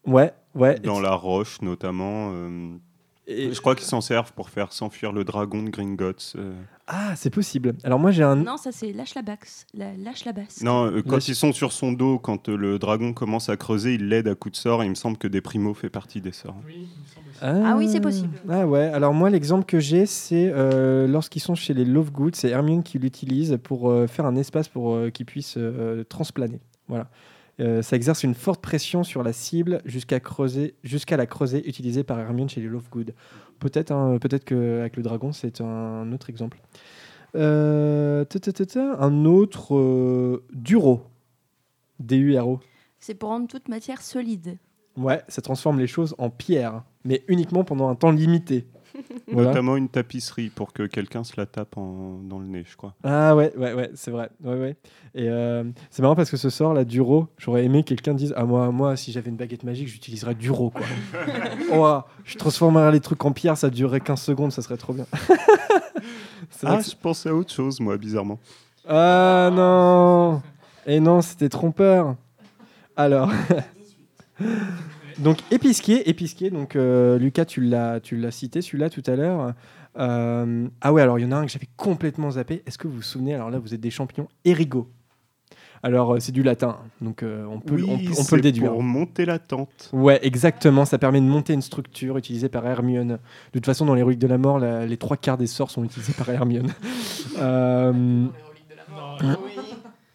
[0.06, 0.80] Ouais, ouais.
[0.80, 2.32] dans la roche notamment.
[2.34, 2.78] euh,
[3.28, 6.34] Et- Je crois qu'ils s'en servent pour faire s'enfuir le dragon de Gringotts.
[6.38, 6.54] euh.
[6.88, 7.74] Ah, c'est possible.
[7.84, 8.36] Alors moi j'ai un.
[8.36, 9.66] Non, ça c'est lâche la basse.
[9.74, 10.62] La, lâche la basse.
[10.62, 13.96] Non, euh, quand ils sont sur son dos, quand euh, le dragon commence à creuser,
[13.96, 14.84] il l'aide à coups de sort.
[14.84, 16.56] Et il me semble que des primo fait partie des sorts.
[17.42, 18.38] Ah oui, c'est possible.
[18.48, 18.84] Ah ouais.
[18.94, 23.00] Alors moi l'exemple que j'ai c'est euh, lorsqu'ils sont chez les Lovegood, c'est Hermione qui
[23.00, 26.60] l'utilise pour euh, faire un espace pour euh, qu'ils puissent euh, transplaner.
[26.88, 27.08] Voilà.
[27.60, 32.04] Euh, ça exerce une forte pression sur la cible jusqu'à creuser, jusqu'à la creuser utilisée
[32.04, 33.14] par Hermione chez les Lovegood.
[33.60, 36.60] Peut-être, hein, qu'avec le dragon, c'est un autre exemple.
[37.36, 41.04] Euh, ta, ta, ta, ta, un autre euh, Duro.
[42.00, 42.60] D-U-R-O.
[43.00, 44.58] C'est pour rendre toute matière solide.
[44.98, 48.68] Ouais, ça transforme les choses en pierre, mais uniquement pendant un temps limité.
[49.32, 49.50] Voilà.
[49.50, 52.94] Notamment une tapisserie pour que quelqu'un se la tape en- dans le nez, je crois.
[53.04, 54.30] Ah ouais, ouais, ouais, c'est vrai.
[54.44, 54.76] Ouais, ouais.
[55.16, 58.34] Et euh, c'est marrant parce que ce sort, là, Duro, j'aurais aimé que quelqu'un dise
[58.38, 60.86] Ah, moi, moi, si j'avais une baguette magique, j'utiliserais Duro, quoi.
[61.78, 65.08] Ouah, je transformerais les trucs en pierre, ça durerait 15 secondes, ça serait trop bien.
[66.64, 68.40] Ah, que je pensais à autre chose, moi, bizarrement.
[68.88, 70.42] Ah non
[70.86, 72.16] Et non, c'était trompeur.
[72.96, 73.32] Alors.
[75.20, 76.50] Donc épisquier, épisquier.
[76.50, 79.54] Donc euh, Lucas, tu l'as, tu l'as cité celui-là tout à l'heure.
[79.98, 82.62] Euh, ah ouais, alors il y en a un que j'avais complètement zappé.
[82.66, 83.34] Est-ce que vous vous souvenez?
[83.34, 84.28] Alors là, vous êtes des champions.
[84.44, 84.90] Erigo.
[85.84, 88.36] Alors euh, c'est du latin, donc euh, on peut, Oui, on peut, on peut c'est
[88.38, 88.72] le déduire.
[88.72, 89.90] Pour monter la tente.
[89.94, 90.84] Ouais, exactement.
[90.84, 93.10] Ça permet de monter une structure utilisée par Hermione.
[93.10, 93.20] De
[93.60, 95.84] toute façon, dans les reliques de la mort, la- les trois quarts des sorts sont
[95.84, 96.72] utilisés par Hermione.
[97.38, 98.26] Euh,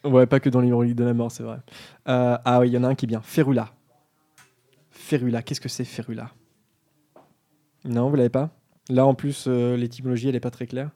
[0.05, 1.59] Ouais, pas que dans les reliques de la mort, c'est vrai.
[2.09, 3.21] Euh, ah oui, il y en a un qui est bien.
[3.23, 3.69] Ferula.
[5.11, 6.31] Ferula, qu'est-ce que c'est Ferula
[7.85, 8.51] Non, vous l'avez pas?
[8.89, 10.91] Là, en plus, euh, l'étymologie, elle n'est pas très claire.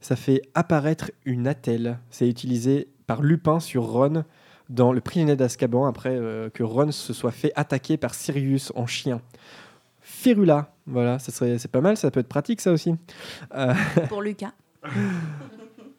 [0.00, 1.98] Ça fait apparaître une attelle.
[2.08, 4.22] C'est utilisé par Lupin sur Ron
[4.68, 8.86] dans Le prisonnier d'Azkaban après euh, que Ron se soit fait attaquer par Sirius en
[8.86, 9.20] chien.
[10.02, 12.94] Ferula, voilà, ça serait, c'est pas mal, ça peut être pratique ça aussi.
[13.56, 13.74] Euh,
[14.08, 14.52] Pour Lucas.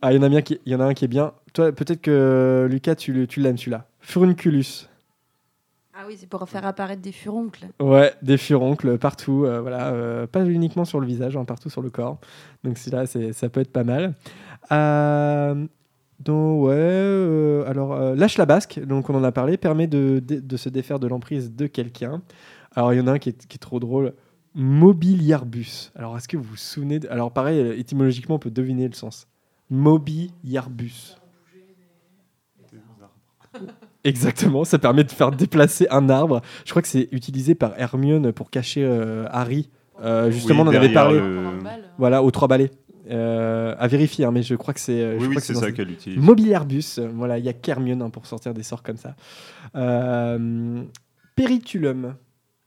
[0.02, 1.34] ah, il y en a bien qui, il y en a un qui est bien.
[1.52, 3.86] Toi, peut-être que Lucas, tu, tu l'aimes celui-là.
[4.00, 4.88] Furunculus.
[6.00, 7.70] Ah oui, c'est pour faire apparaître des furoncles.
[7.80, 11.82] Ouais, des furoncles partout, euh, voilà, euh, pas uniquement sur le visage, hein, partout sur
[11.82, 12.20] le corps.
[12.64, 14.14] Donc c'est, ça peut être pas mal.
[14.72, 15.66] Euh,
[16.20, 20.70] donc ouais, alors lâche la basque, donc on en a parlé, permet de, de, se
[20.70, 22.22] défaire de l'emprise de quelqu'un.
[22.76, 24.14] Alors il y en a un qui est, trop drôle,
[24.54, 25.92] mobiliarbus.
[25.96, 29.28] Alors est-ce que vous vous souvenez de- Alors pareil, étymologiquement, on peut deviner le sens.
[29.72, 31.18] Mobiliarbus.
[34.08, 36.42] Exactement, ça permet de faire déplacer un arbre.
[36.66, 39.70] Je crois que c'est utilisé par Hermione pour cacher euh, Harry.
[40.02, 41.20] Euh, justement, Oui, on en avait parlé.
[41.20, 41.44] le-
[41.98, 42.72] Voilà, aux trois balais.
[43.10, 45.00] Euh, à vérifier, hein, mais je crois que c'est.
[45.02, 46.20] euh, je Oui, oui, crois que c'est ça qu'elle utilise.
[46.20, 49.16] Mobiliarbus, euh, voilà, il y a qu'Hermione hein, pour sortir des sorts comme ça.
[49.76, 50.84] Euh,
[51.36, 52.16] Periculum.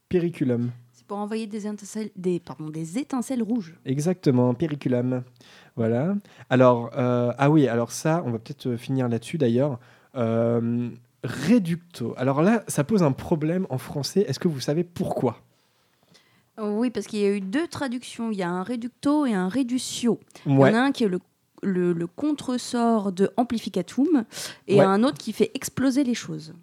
[0.09, 0.71] Periculum.
[0.93, 3.75] C'est pour envoyer des étincelles, des, pardon, des étincelles rouges.
[3.85, 5.21] Exactement, Periculum.
[5.75, 6.15] Voilà.
[6.49, 9.79] Alors, euh, ah oui, alors ça, on va peut-être finir là-dessus d'ailleurs.
[10.15, 10.89] Euh,
[11.23, 12.13] Reducto.
[12.17, 14.21] Alors là, ça pose un problème en français.
[14.27, 15.37] Est-ce que vous savez pourquoi?
[16.59, 18.31] Euh, Oui, parce qu'il y a eu deux traductions.
[18.31, 20.19] Il y a un reducto et un reducio.
[20.45, 20.69] Ouais.
[20.71, 21.19] Il y en a un qui est le,
[21.61, 24.23] le, le contresort de amplificatum
[24.67, 24.81] et Ouais.
[24.85, 26.53] un autre qui fait exploser les choses.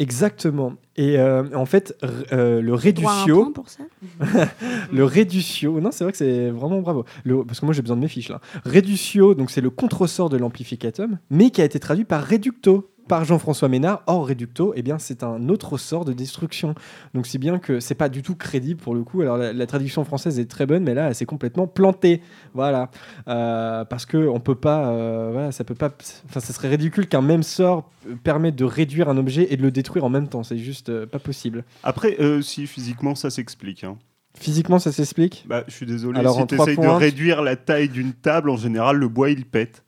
[0.00, 0.74] Exactement.
[0.94, 1.96] Et euh, en fait,
[2.32, 3.82] euh, le point pour ça?
[4.92, 7.04] Le reducio, non, c'est vrai que c'est vraiment bravo.
[7.24, 8.40] Le- parce que moi j'ai besoin de mes fiches là.
[8.64, 13.24] Reducio, donc c'est le contresort de l'amplificatum, mais qui a été traduit par reducto par
[13.24, 14.02] Jean-François Ménard.
[14.06, 16.74] Or reducto, eh bien c'est un autre sort de destruction.
[17.14, 19.22] Donc c'est bien que c'est pas du tout crédible pour le coup.
[19.22, 22.22] Alors la, la traduction française est très bonne, mais là elle s'est complètement plantée.
[22.54, 22.90] Voilà,
[23.26, 25.90] Euh, parce que on peut pas, euh, voilà, ça peut pas.
[26.28, 27.90] Enfin, ça serait ridicule qu'un même sort
[28.22, 30.42] permette de réduire un objet et de le détruire en même temps.
[30.42, 31.64] C'est juste euh, pas possible.
[31.82, 33.84] Après, si physiquement ça s'explique.
[33.84, 33.96] hein.
[34.38, 35.44] Physiquement, ça s'explique?
[35.48, 36.20] Bah, je suis désolé.
[36.20, 39.30] Alors, si tu essayes de points, réduire la taille d'une table, en général, le bois
[39.30, 39.82] il pète.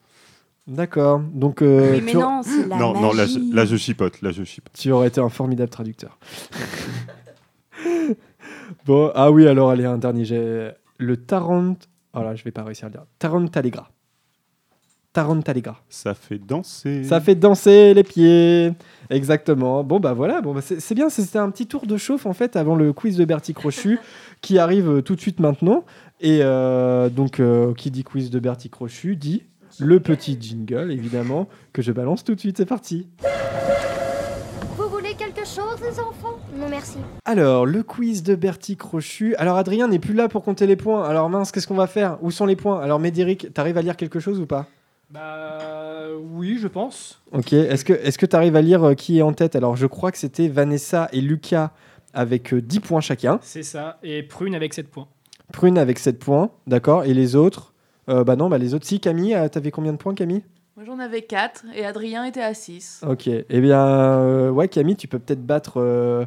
[0.67, 1.21] D'accord.
[1.33, 3.53] Donc, euh, Oui, mais tu, non, c'est la non, non, là, je- magie.
[3.53, 4.23] là je chipote.
[4.23, 4.73] Là je chipote.
[4.79, 6.19] tu aurais été un formidable traducteur.
[8.87, 10.25] bon, ah oui, alors allez, un dernier.
[10.25, 11.75] J'ai le Tarant.
[12.15, 13.05] Oh là, je vais pas réussir à le dire.
[13.19, 13.91] Tarantalegra.
[15.13, 15.81] Tarantalegra.
[15.89, 17.03] Ça fait danser.
[17.05, 18.73] Ça fait danser les pieds.
[19.11, 19.83] Exactement.
[19.83, 21.09] Bon, bah voilà, bon, bah, c'est c'est bien.
[21.09, 23.99] C'était un petit tour de chauffe en fait avant le quiz de Bertie Crochu
[24.41, 25.85] qui arrive euh, tout de suite maintenant.
[26.21, 29.43] Et euh, donc, euh, qui dit quiz de Bertie Crochu dit
[29.81, 32.57] le petit jingle, évidemment, que je balance tout de suite.
[32.57, 33.09] C'est parti.
[34.77, 36.39] Vous voulez quelque chose, les enfants?
[36.57, 36.99] Non, merci.
[37.25, 39.35] Alors, le quiz de Bertie Crochu.
[39.37, 41.05] Alors, Adrien n'est plus là pour compter les points.
[41.09, 42.19] Alors, mince, qu'est-ce qu'on va faire?
[42.23, 42.81] Où sont les points?
[42.81, 44.67] Alors, Médéric, t'arrives à lire quelque chose ou pas?
[45.11, 45.59] Bah
[46.33, 47.21] oui, je pense.
[47.33, 47.53] Ok.
[47.53, 49.57] Est-ce que est-ce que tu arrives à lire euh, qui est en tête?
[49.57, 51.71] Alors, je crois que c'était Vanessa et Lucas
[52.15, 53.41] avec euh, 10 points chacun.
[53.43, 53.99] C'est ça.
[54.05, 55.09] Et Prune avec 7 points.
[55.53, 57.05] Prune avec 7 points, d'accord?
[57.05, 57.73] Et les autres?
[58.11, 58.87] Euh, Bah non, bah les autres.
[58.87, 60.43] Si, Camille, euh, t'avais combien de points, Camille?
[60.77, 63.03] Moi j'en avais 4 et Adrien était à 6.
[63.07, 63.29] Ok.
[63.29, 66.27] Eh bien, euh, ouais, Camille, tu peux peut-être battre,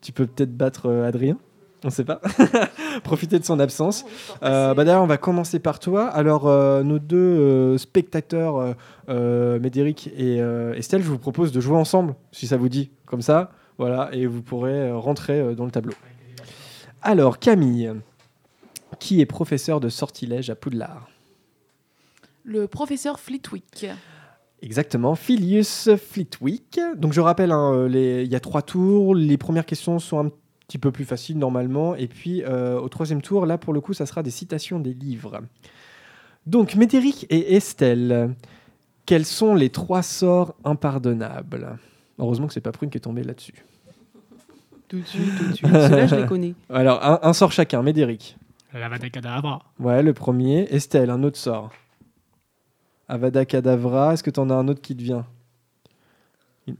[0.00, 1.36] tu peux peut-être battre Adrien.
[1.84, 2.20] On sait pas.
[3.04, 4.04] Profiter de son absence.
[4.42, 6.08] Euh, bah d'ailleurs, on va commencer par toi.
[6.08, 8.74] Alors, euh, nos deux euh, spectateurs,
[9.08, 10.38] Médéric et
[10.76, 12.90] Estelle, je vous propose de jouer ensemble, si ça vous dit.
[13.06, 15.94] Comme ça, voilà, et vous pourrez rentrer dans le tableau.
[17.02, 17.92] Alors, Camille,
[19.00, 21.09] qui est professeur de sortilège à Poudlard?
[22.44, 23.86] Le professeur Flitwick.
[24.62, 26.80] Exactement, Philius Flitwick.
[26.96, 29.14] Donc je rappelle, hein, euh, il y a trois tours.
[29.14, 30.30] Les premières questions sont un
[30.66, 31.94] petit peu plus faciles normalement.
[31.94, 34.92] Et puis euh, au troisième tour, là pour le coup, ça sera des citations des
[34.92, 35.40] livres.
[36.46, 38.34] Donc Médéric et Estelle,
[39.06, 41.78] quels sont les trois sorts impardonnables?
[42.18, 43.64] Heureusement que c'est pas Prune qui est tombée là-dessus.
[44.88, 45.68] Tout de suite, tout de suite.
[45.72, 46.54] Ceux-là, je les connais.
[46.68, 48.36] Alors un, un sort chacun, Médéric.
[48.74, 49.62] L'Avada Kedavra.
[49.78, 50.66] Ouais, le premier.
[50.70, 51.70] Estelle, un autre sort.
[53.10, 55.26] Avada Kedavra, est-ce que tu en as un autre qui te vient?
[56.68, 56.76] Il,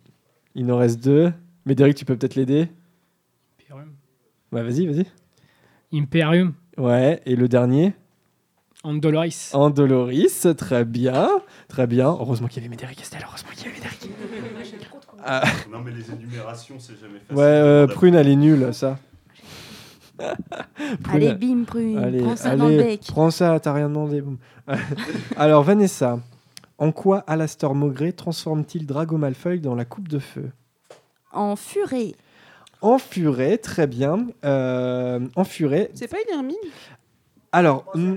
[0.54, 1.32] il en reste deux.
[1.66, 2.68] Médéric, tu peux peut-être l'aider?
[3.60, 3.88] Imperium.
[4.52, 5.06] Ouais, vas-y, vas-y.
[5.92, 6.54] Imperium.
[6.78, 7.94] Ouais, et le dernier?
[8.84, 9.50] Andoloris.
[9.54, 11.28] Andoloris, très bien,
[11.66, 12.06] très bien.
[12.06, 14.08] Heureusement qu'il y avait Médéric Estelle, heureusement qu'il y avait Médéric.
[15.24, 17.36] Ah, Non, mais les énumérations, c'est jamais facile.
[17.36, 18.98] ouais, euh, Prune, elle est nulle, ça.
[21.10, 21.98] Allez, bim, prune.
[21.98, 23.00] Allez, Prends ça allez, dans le bec.
[23.08, 24.22] Prends ça, t'as rien demandé.
[25.36, 26.18] Alors, Vanessa,
[26.78, 30.50] en quoi Alastor Maugré transforme-t-il Drago Malfoy dans la coupe de feu?
[31.32, 32.14] En furée.
[32.82, 34.26] En furet, très bien.
[34.44, 35.90] Euh, en furet.
[35.94, 36.56] C'est pas une hermine?
[37.52, 38.16] Alors, n-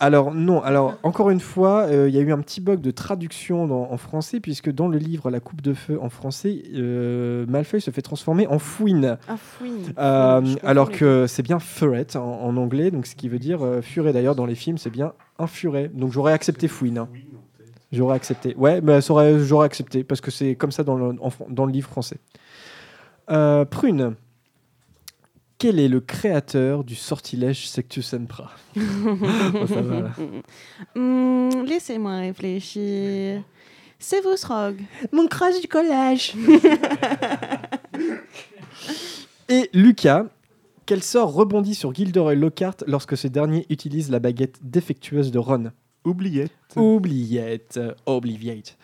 [0.00, 0.62] alors non.
[0.62, 3.90] Alors encore une fois, euh, il y a eu un petit bug de traduction dans-
[3.90, 7.90] en français puisque dans le livre La coupe de feu en français, euh, Malfoy se
[7.90, 9.18] fait transformer en fouine.
[9.28, 9.92] Un fouine.
[9.98, 13.80] Euh, alors que c'est bien furet en, en anglais, donc ce qui veut dire euh,
[13.82, 14.12] furet.
[14.12, 15.90] D'ailleurs, dans les films, c'est bien un furet.
[15.94, 16.98] Donc j'aurais accepté fouine.
[16.98, 17.08] hein.
[17.92, 18.54] J'aurais accepté.
[18.56, 21.88] Ouais, mais j'aurais accepté parce que c'est comme ça dans le, en dans le livre
[21.88, 22.16] français.
[23.30, 24.14] Euh, Prune,
[25.58, 30.10] quel est le créateur du sortilège Sectus Sempra Oh, ça va, là.
[30.94, 33.42] Hmm, Laissez-moi réfléchir.
[33.98, 34.80] C'est vous, Rogue.
[35.12, 36.34] Mon crush du collège.
[39.48, 40.26] Et Lucas,
[40.86, 45.70] quel sort rebondit sur Gilderoy Lockhart lorsque ce dernier utilise la baguette défectueuse de Ron
[46.04, 46.50] Oubliette.
[46.76, 47.80] Oubliette.
[48.06, 48.76] Obliviate.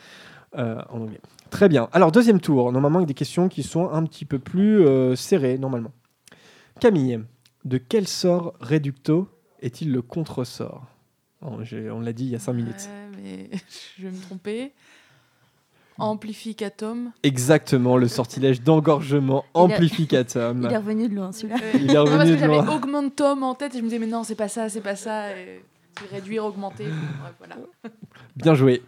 [0.56, 1.20] euh, en anglais.
[1.50, 1.88] Très bien.
[1.92, 2.72] Alors, deuxième tour.
[2.72, 5.92] Normalement, avec des questions qui sont un petit peu plus euh, serrées, normalement.
[6.80, 7.20] Camille,
[7.64, 9.28] de quel sort Reducto
[9.60, 10.86] est-il le contre-sort?
[11.42, 11.58] On
[12.00, 12.88] l'a dit il y a cinq minutes.
[12.88, 13.50] Ouais, mais
[13.98, 14.72] je vais me tromper.
[15.98, 17.12] Amplificatum.
[17.22, 20.62] Exactement, le sortilège d'engorgement amplificatum.
[20.64, 21.58] Il est revenu de loin, celui-là.
[21.74, 22.74] Il est Non, parce revenu que de j'avais loin.
[22.76, 25.36] augmentum en tête et je me disais, mais non, c'est pas ça, c'est pas ça.
[25.36, 25.60] Et
[26.10, 26.86] réduire, augmenter.
[26.86, 27.56] Bref, voilà.
[28.36, 28.82] Bien joué.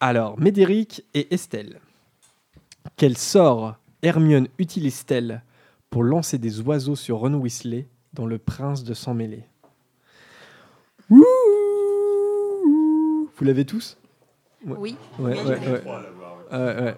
[0.00, 1.80] Alors, Médéric et Estelle.
[2.96, 5.42] Quel sort Hermione utilise-t-elle
[5.90, 9.44] pour lancer des oiseaux sur Ron Weasley dans Le Prince de Sang Mêlé
[11.08, 11.24] Vous
[13.44, 13.96] l'avez tous?
[14.66, 14.96] Oui.
[15.18, 15.68] Ouais, Bien ouais, joué.
[15.70, 15.82] ouais.
[16.52, 16.96] Ouais, ouais.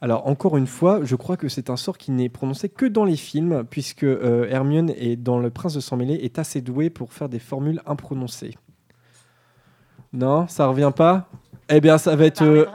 [0.00, 3.04] Alors, encore une fois, je crois que c'est un sort qui n'est prononcé que dans
[3.04, 6.90] les films, puisque euh, Hermione est dans Le Prince de Sang Mêlé est assez douée
[6.90, 8.56] pour faire des formules imprononcées.
[10.12, 11.28] Non, ça revient pas?
[11.68, 12.42] Eh bien, ça va être.
[12.42, 12.66] euh,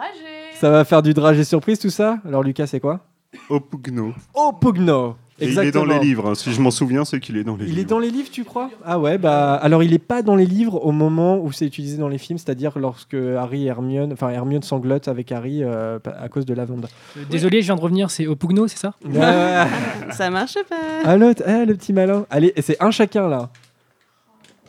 [0.55, 2.19] ça va faire du dragé surprise, tout ça?
[2.25, 3.05] Alors, Lucas, c'est quoi?
[3.49, 4.13] Opugno.
[4.33, 6.29] Opugno Et il est dans les livres.
[6.31, 6.35] hein.
[6.35, 7.79] Si je m'en souviens, c'est qu'il est dans les Il livres.
[7.81, 8.69] est dans les livres, tu crois?
[8.83, 11.97] Ah ouais, bah alors il est pas dans les livres au moment où c'est utilisé
[11.97, 16.27] dans les films, c'est-à-dire lorsque Harry et Hermione, enfin Hermione sanglote avec Harry euh, à
[16.29, 16.87] cause de la vende.
[17.17, 18.93] Euh, Désolé, je viens de revenir, c'est Opugno, c'est ça?
[19.05, 19.65] Ouais, ouais.
[20.11, 20.75] Ça marche pas.
[21.05, 22.25] Ah l'autre, ah, le petit malin.
[22.29, 23.49] Allez, et c'est un chacun là.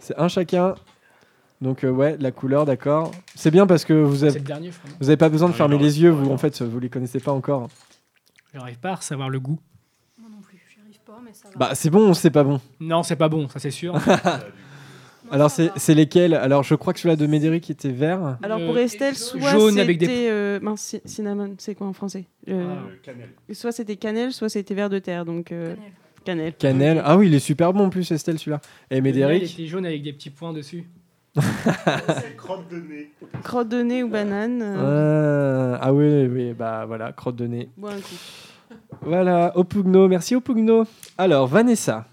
[0.01, 0.75] C'est un chacun.
[1.61, 3.11] Donc euh, ouais, la couleur, d'accord.
[3.35, 4.91] C'est bien parce que vous avez, le dernier, je crois.
[5.01, 6.63] vous avez pas besoin de Ah, fermer il les yeux, vous il en en fait,
[6.63, 7.69] vous les connaissez pas encore.
[8.55, 9.59] J'arrive pas à savoir le goût.
[10.19, 11.55] Moi non plus, j'y arrive pas, mais ça va.
[11.57, 12.61] Bah c'est bon, c'est pas bon.
[12.81, 13.95] Non, c'est pas bon, ça c'est sûr.
[15.31, 16.33] Alors, c'est c'est lesquels?
[16.33, 18.39] Alors, je crois que celui-là de Médéric était vert.
[18.43, 21.93] Alors Euh, pour Estelle, soit jaune avec des- c'était euh, mince, cinnamon, c'est quoi en
[21.93, 22.25] français?
[22.49, 22.77] Euh,
[23.53, 25.75] Soit c'était cannelle, soit c'était vert de terre, donc euh,
[26.25, 26.55] cannelle.
[26.55, 27.03] Cannelle.
[27.05, 28.63] Ah oui, il est super bon en plus, Estelle, celui-là.
[28.91, 29.53] Et Il Médéric?
[29.53, 30.89] était jaune avec des petits points dessus.
[32.37, 33.13] Crotte de nez.
[33.43, 34.61] Crotte de nez ou banane.
[34.63, 37.69] euh, Ah, ah oui, oui, bah voilà, crotte de nez.
[37.77, 38.77] bois un coup.
[39.03, 40.85] Voilà, Opugno, merci Opugno.
[41.17, 42.07] Alors, Vanessa.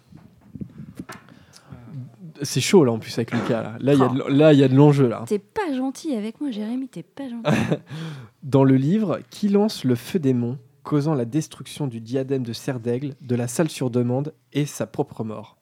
[2.41, 3.61] C'est chaud là en plus avec Lucas.
[3.63, 5.23] Là, là il y a de- là, il y a de l'enjeu là.
[5.25, 7.49] T'es pas gentil avec moi, Jérémy, t'es pas gentil.
[8.43, 12.79] Dans le livre, qui lance le feu démon, causant la destruction du diadème de cerf
[12.81, 15.57] d'aigle, de la salle sur demande et sa propre mort?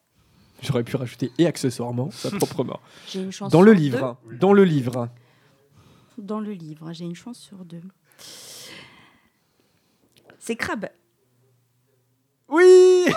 [0.63, 2.81] J'aurais pu rajouter et accessoirement sa propre mort.
[3.07, 5.09] J'ai une chance Dans le livre, dans le livre.
[6.17, 7.81] Dans le livre, j'ai une chance sur deux.
[10.39, 10.87] C'est crabe.
[12.53, 13.05] Oui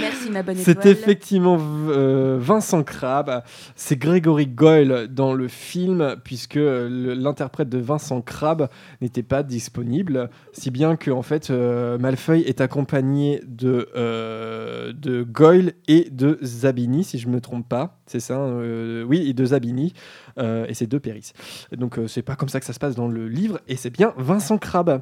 [0.00, 0.88] Merci ma bonne C'est étoile.
[0.88, 3.40] effectivement euh, Vincent Crabbe.
[3.76, 8.68] C'est Gregory Goyle dans le film, puisque le- l'interprète de Vincent Crabbe
[9.00, 10.28] n'était pas disponible.
[10.52, 16.38] Si bien que en fait, euh, Malfeuille est accompagné de, euh, de Goyle et de
[16.42, 17.98] Zabini, si je ne me trompe pas.
[18.06, 19.94] C'est ça euh, Oui, et de Zabini.
[20.38, 21.32] euh, et c'est deux Péris.
[21.74, 23.60] Donc, euh, c'est pas comme ça que ça se passe dans le livre.
[23.66, 25.00] Et c'est bien Vincent Crabbe.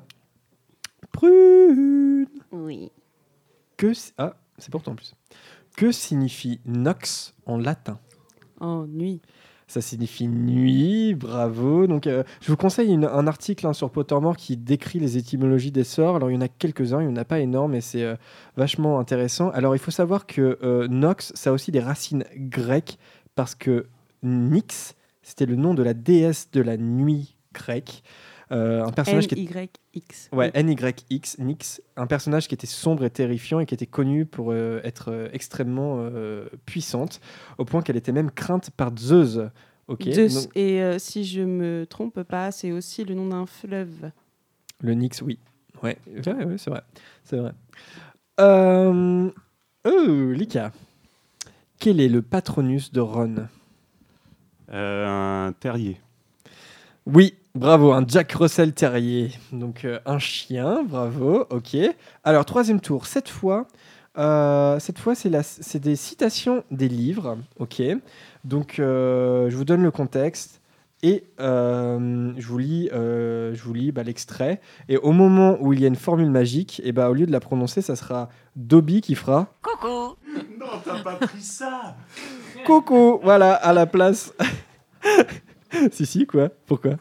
[1.12, 2.17] Prune
[2.52, 2.90] Oui.
[3.76, 5.14] que ah, c'est pourtant en plus.
[5.76, 7.98] Que signifie nox en latin?
[8.60, 9.20] Oh, nuit.
[9.68, 11.86] Ça signifie nuit, bravo.
[11.86, 15.70] Donc, euh, je vous conseille une- un article hein, sur Pottermore qui décrit les étymologies
[15.70, 16.16] des sorts.
[16.16, 18.16] Alors, il y en a quelques-uns, il n'y en a pas énorme, mais c'est euh,
[18.56, 19.50] vachement intéressant.
[19.50, 22.98] Alors, il faut savoir que euh, nox, ça a aussi des racines grecques,
[23.34, 23.86] parce que
[24.22, 28.02] Nyx, c'était le nom de la déesse de la nuit grecque.
[28.50, 30.30] Euh, un personnage qui est N-Y-X.
[30.32, 34.52] Ouais, NYX, Nyx, un personnage qui était sombre et terrifiant et qui était connu pour
[34.52, 37.20] euh, être euh, extrêmement euh, puissante,
[37.58, 39.38] au point qu'elle était même crainte par Zeus.
[39.86, 40.02] Ok.
[40.10, 40.34] Zeus.
[40.44, 44.10] donc, Et euh, si je me trompe pas, c'est aussi le nom d'un fleuve.
[44.80, 45.38] le Nyx, oui.
[45.82, 46.82] Ouais, ouais, ouais, c'est vrai.
[47.24, 47.52] C'est vrai.
[48.40, 49.30] Euh...
[49.84, 50.72] Oh, Lika.
[51.78, 53.46] Quel est le patronus de Ron
[54.72, 56.00] Euh, un terrier.
[57.06, 59.30] Oui, bravo, un Jack Russell Terrier.
[59.52, 61.76] Donc euh, un chien, bravo, ok.
[62.24, 63.66] Alors troisième tour, cette fois,
[64.18, 67.82] euh, cette fois c'est la- c'est des citations des livres, ok.
[68.44, 70.60] Donc euh, je vous donne le contexte
[71.02, 74.60] et euh, je vous lis, euh, je vous lis bah, l'extrait.
[74.88, 77.30] Et au moment où il y a une formule magique, et bah, au lieu de
[77.32, 79.52] la prononcer, ça sera Dobby qui fera
[80.58, 81.96] Non, t'as pas pris ça
[82.66, 84.34] Coucou, voilà, à la place.
[85.92, 86.94] si, si, quoi Pourquoi?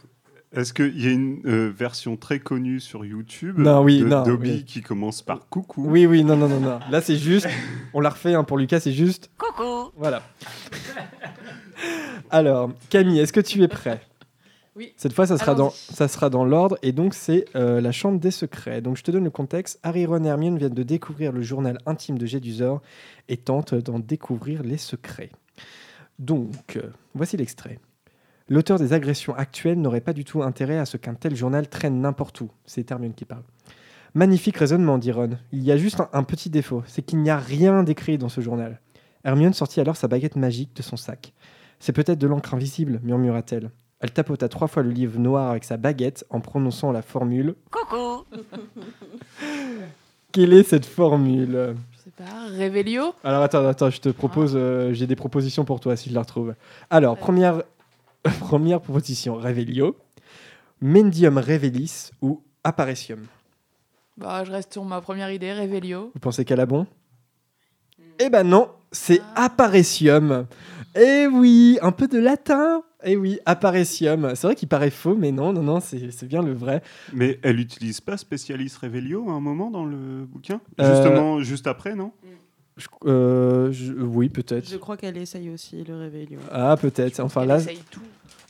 [0.58, 4.24] Est-ce qu'il y a une euh, version très connue sur YouTube Non, oui, de non,
[4.24, 4.64] Dobby oui.
[4.66, 5.86] qui commence par coucou?
[5.88, 6.80] Oui, oui, non, non, non, non.
[6.90, 7.48] Là, c'est juste.
[7.94, 9.30] On l'a refait hein, pour Lucas, c'est juste.
[9.38, 10.24] Coucou Voilà.
[12.32, 14.02] Alors, Camille, est-ce que tu es prêt?
[14.76, 14.94] Oui.
[14.98, 18.20] Cette fois, ça sera dans, ça sera dans l'ordre, et donc c'est euh, la chambre
[18.20, 18.82] des secrets.
[18.82, 19.80] Donc, je te donne le contexte.
[19.84, 22.82] Harry, Ron et Hermione viennent de découvrir le journal intime de Gédusor
[23.30, 25.30] et tentent d'en découvrir les secrets.
[26.18, 27.78] Donc, euh, voici l'extrait.
[28.50, 32.00] L'auteur des agressions actuelles n'aurait pas du tout intérêt à ce qu'un tel journal traîne
[32.00, 32.50] n'importe où.
[32.66, 33.44] C'est Hermione qui parle.
[34.14, 35.32] Magnifique raisonnement, dit Ron.
[35.52, 38.30] Il y a juste un, un petit défaut, c'est qu'il n'y a rien d'écrit dans
[38.30, 38.80] ce journal.
[39.26, 41.34] Hermione sortit alors sa baguette magique de son sac.
[41.80, 43.70] C'est peut-être de l'encre invisible, murmura-t-elle.
[44.00, 48.26] Elle tapota trois fois le livre noir avec sa baguette en prononçant la formule Coucou
[50.32, 51.76] Quelle est cette formule?
[51.92, 55.80] Je sais pas, Revelio Alors attends, attends, je te propose, euh, j'ai des propositions pour
[55.80, 56.54] toi si je la retrouve.
[56.90, 57.64] Alors, première,
[58.40, 59.96] première proposition, Revelio,
[60.82, 63.26] Mendium Revelis ou Apparitium.
[64.18, 66.12] Bah, je reste sur ma première idée, Revelio.
[66.14, 66.88] Vous pensez qu'elle a bon?
[68.20, 70.48] Eh ben non, c'est Apparitium.
[70.96, 72.82] Eh oui, un peu de latin.
[73.04, 74.32] Eh oui, Apparitium.
[74.36, 76.82] C'est vrai qu'il paraît faux, mais non, non, non, c'est bien le vrai.
[77.14, 80.62] Mais elle n'utilise pas Specialis Revelio à un moment dans le bouquin?
[80.80, 82.12] Euh, Justement, juste après, non?
[82.78, 84.68] Je- euh, je- oui, peut-être.
[84.70, 86.40] Je crois qu'elle essaye aussi le réveillon.
[86.52, 87.20] Ah, peut-être.
[87.20, 88.02] Enfin Elle là, essaye tout.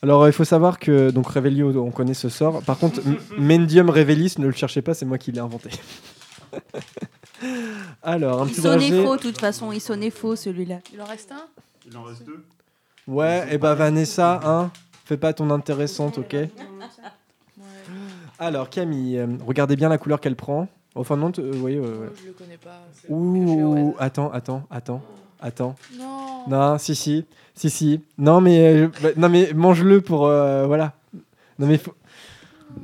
[0.03, 2.61] Alors euh, il faut savoir que donc Revelio, on connaît ce sort.
[2.63, 3.01] Par contre,
[3.37, 5.69] Mendium Revelis, ne le cherchez pas, c'est moi qui l'ai inventé.
[8.03, 9.03] alors, un Il petit sonnait dragé.
[9.03, 10.79] faux, de toute façon, il sonnait faux celui-là.
[10.93, 11.45] Il en reste un?
[11.89, 12.43] Il en reste deux.
[13.07, 14.71] Ouais, et bah Vanessa, hein,
[15.05, 16.35] fais pas ton intéressante, ok?
[18.39, 20.67] Alors Camille, euh, regardez bien la couleur qu'elle prend.
[20.95, 21.77] Enfin non, t- euh, vous voyez.
[21.77, 22.81] euh, Je le connais pas.
[22.93, 25.01] c'est au Ouh, attends, attends, attends,
[25.39, 25.75] attends.
[25.97, 26.43] Non.
[26.47, 27.25] Non, si, si,
[27.57, 28.01] si, si.
[28.17, 30.93] Non, mais, euh, bah, non, mais mange-le pour, euh, voilà.
[31.59, 31.95] Non, mais faut-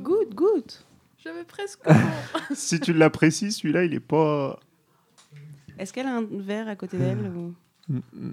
[0.02, 0.64] Good, good.
[1.22, 1.80] J'avais presque.
[2.54, 4.58] si tu l'apprécies, celui-là, il est pas.
[5.78, 7.54] Est-ce qu'elle a un verre à côté d'elle ou-
[7.88, 8.32] Mm, mm.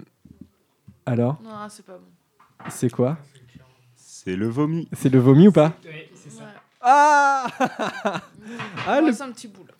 [1.06, 2.70] Alors, Non, c'est pas bon.
[2.70, 3.18] c'est quoi
[3.96, 4.88] C'est le vomi.
[4.92, 6.44] C'est le vomi ou pas Ouais, c'est ça.
[6.80, 7.46] Ah
[8.86, 9.74] Ah, le, un petit bout là.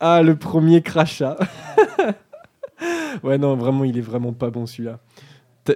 [0.00, 1.36] ah, le premier crachat.
[3.22, 4.98] ouais, non, vraiment, il est vraiment pas bon celui-là.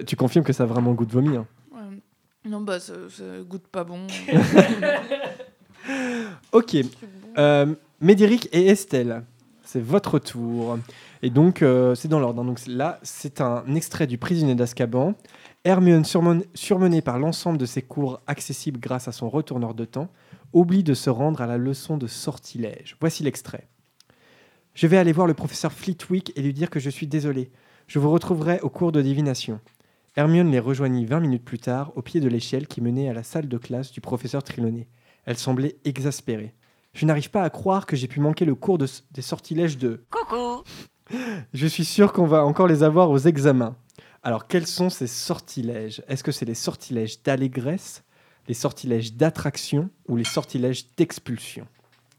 [0.05, 1.45] Tu confirmes que ça a vraiment goût de vomi hein.
[2.45, 4.07] Non, bah, ça, ça goûte pas bon.
[6.51, 6.75] Ok.
[7.37, 9.23] Euh, Médéric et Estelle,
[9.63, 10.77] c'est votre tour.
[11.21, 12.41] Et donc, euh, c'est dans l'ordre.
[12.41, 12.45] hein.
[12.45, 15.13] Donc là, c'est un extrait du Prisonnier d'Azkaban.
[15.63, 16.05] Hermione,
[16.53, 20.09] surmenée par l'ensemble de ses cours accessibles grâce à son retourneur de temps,
[20.53, 22.95] oublie de se rendre à la leçon de sortilège.
[22.99, 23.67] Voici l'extrait.
[24.73, 27.49] Je vais aller voir le professeur Flitwick et lui dire que je suis désolé.
[27.87, 29.59] Je vous retrouverai au cours de divination.
[30.17, 33.21] Hermione les rejoignit 20 minutes plus tard au pied de l'échelle qui menait à la
[33.21, 34.87] salle de classe du professeur Trelawney.
[35.25, 36.55] Elle semblait exaspérée.
[36.93, 40.03] Je n'arrive pas à croire que j'ai pu manquer le cours de- des sortilèges de.
[40.09, 40.63] Coucou
[41.53, 43.75] Je suis sûr qu'on va encore les avoir aux examens.
[44.23, 46.01] Alors, quels sont ces sortilèges?
[46.07, 48.03] Est-ce que c'est les sortilèges d'allégresse,
[48.47, 51.67] les sortilèges d'attraction ou les sortilèges d'expulsion?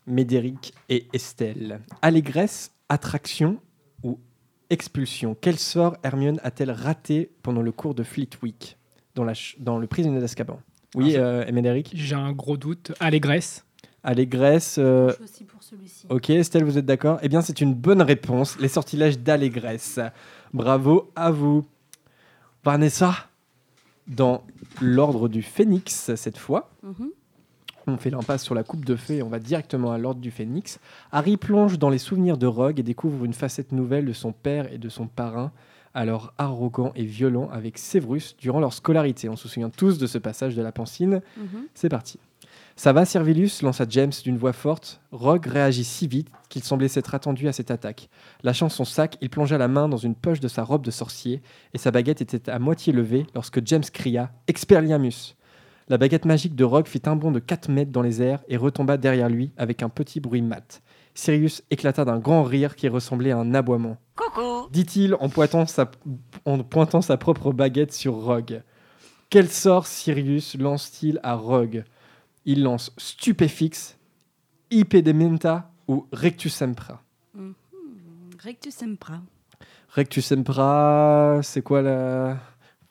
[0.06, 1.80] Médéric et Estelle.
[2.00, 3.58] Allégresse, attraction
[4.70, 8.76] expulsion Quel sort Hermione a-t-elle raté pendant le cours de Flitwick
[9.14, 10.60] dans, la ch- dans le prisonnier d'Azkaban?
[10.94, 12.92] Oui, Ah, euh, Médéric J'ai un gros doute.
[13.00, 13.64] Allégresse?
[14.02, 14.76] Allégresse.
[14.78, 16.06] euh, Je aussi pour celui-ci.
[16.08, 17.18] Ok, Estelle, vous êtes d'accord?
[17.22, 18.58] Eh bien, c'est une bonne réponse.
[18.58, 19.98] Les sortilèges d'allégresse.
[20.54, 21.66] Bravo à vous.
[22.64, 23.14] Vanessa,
[24.06, 24.44] dans
[24.80, 27.10] l'ordre du phénix, cette fois, Mhm.
[27.88, 30.30] On fait l'impasse sur la coupe de feu et on va directement à l'ordre du
[30.30, 30.78] phénix.
[31.12, 34.72] Harry plonge dans les souvenirs de Rogue et découvre une facette nouvelle de son père
[34.72, 35.52] et de son parrain,
[35.94, 39.28] alors arrogant et violent avec Severus durant leur scolarité.
[39.28, 41.20] On se souvient tous de ce passage de la pancine.
[41.36, 41.66] Mhm.
[41.74, 42.18] C'est parti.
[42.76, 45.00] Ça va, Servilus lança James d'une voix forte.
[45.10, 48.08] Rogue réagit si vite qu'il semblait s'être attendu à cette attaque.
[48.44, 51.42] Lâchant son sac, il plongea la main dans une poche de sa robe de sorcier
[51.74, 55.34] et sa baguette était à moitié levée lorsque James cria Expelliarmus
[55.88, 58.56] La baguette magique de Rogue fit un bond de 4 mètres dans les airs et
[58.58, 60.82] retomba derrière lui avec un petit bruit mat.
[61.14, 63.96] Sirius éclata d'un grand rire qui ressemblait à un aboiement.
[64.14, 65.90] Coucou Dit-il en pointant, sa,
[66.44, 68.62] en pointant sa propre baguette sur Rogue.
[69.30, 71.84] Quel sort Sirius lance-t-il à Rogue?
[72.44, 73.96] Il lance Stupéfix,
[74.70, 77.02] Ipedimenta ou Rectus Sempra
[77.34, 77.54] Mhm.
[78.42, 79.20] Rectus Sempra.
[79.94, 82.38] Rectus Sempra, c'est quoi la...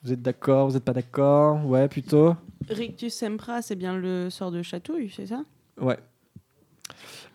[0.07, 2.33] Vous êtes d'accord Vous n'êtes pas d'accord Ouais, plutôt
[2.69, 5.41] Rictus Sempra, c'est bien le sort de chatouille, c'est ça?
[5.81, 5.97] Ouais.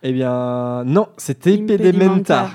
[0.01, 2.49] Eh bien, non, c'était Impedimenta.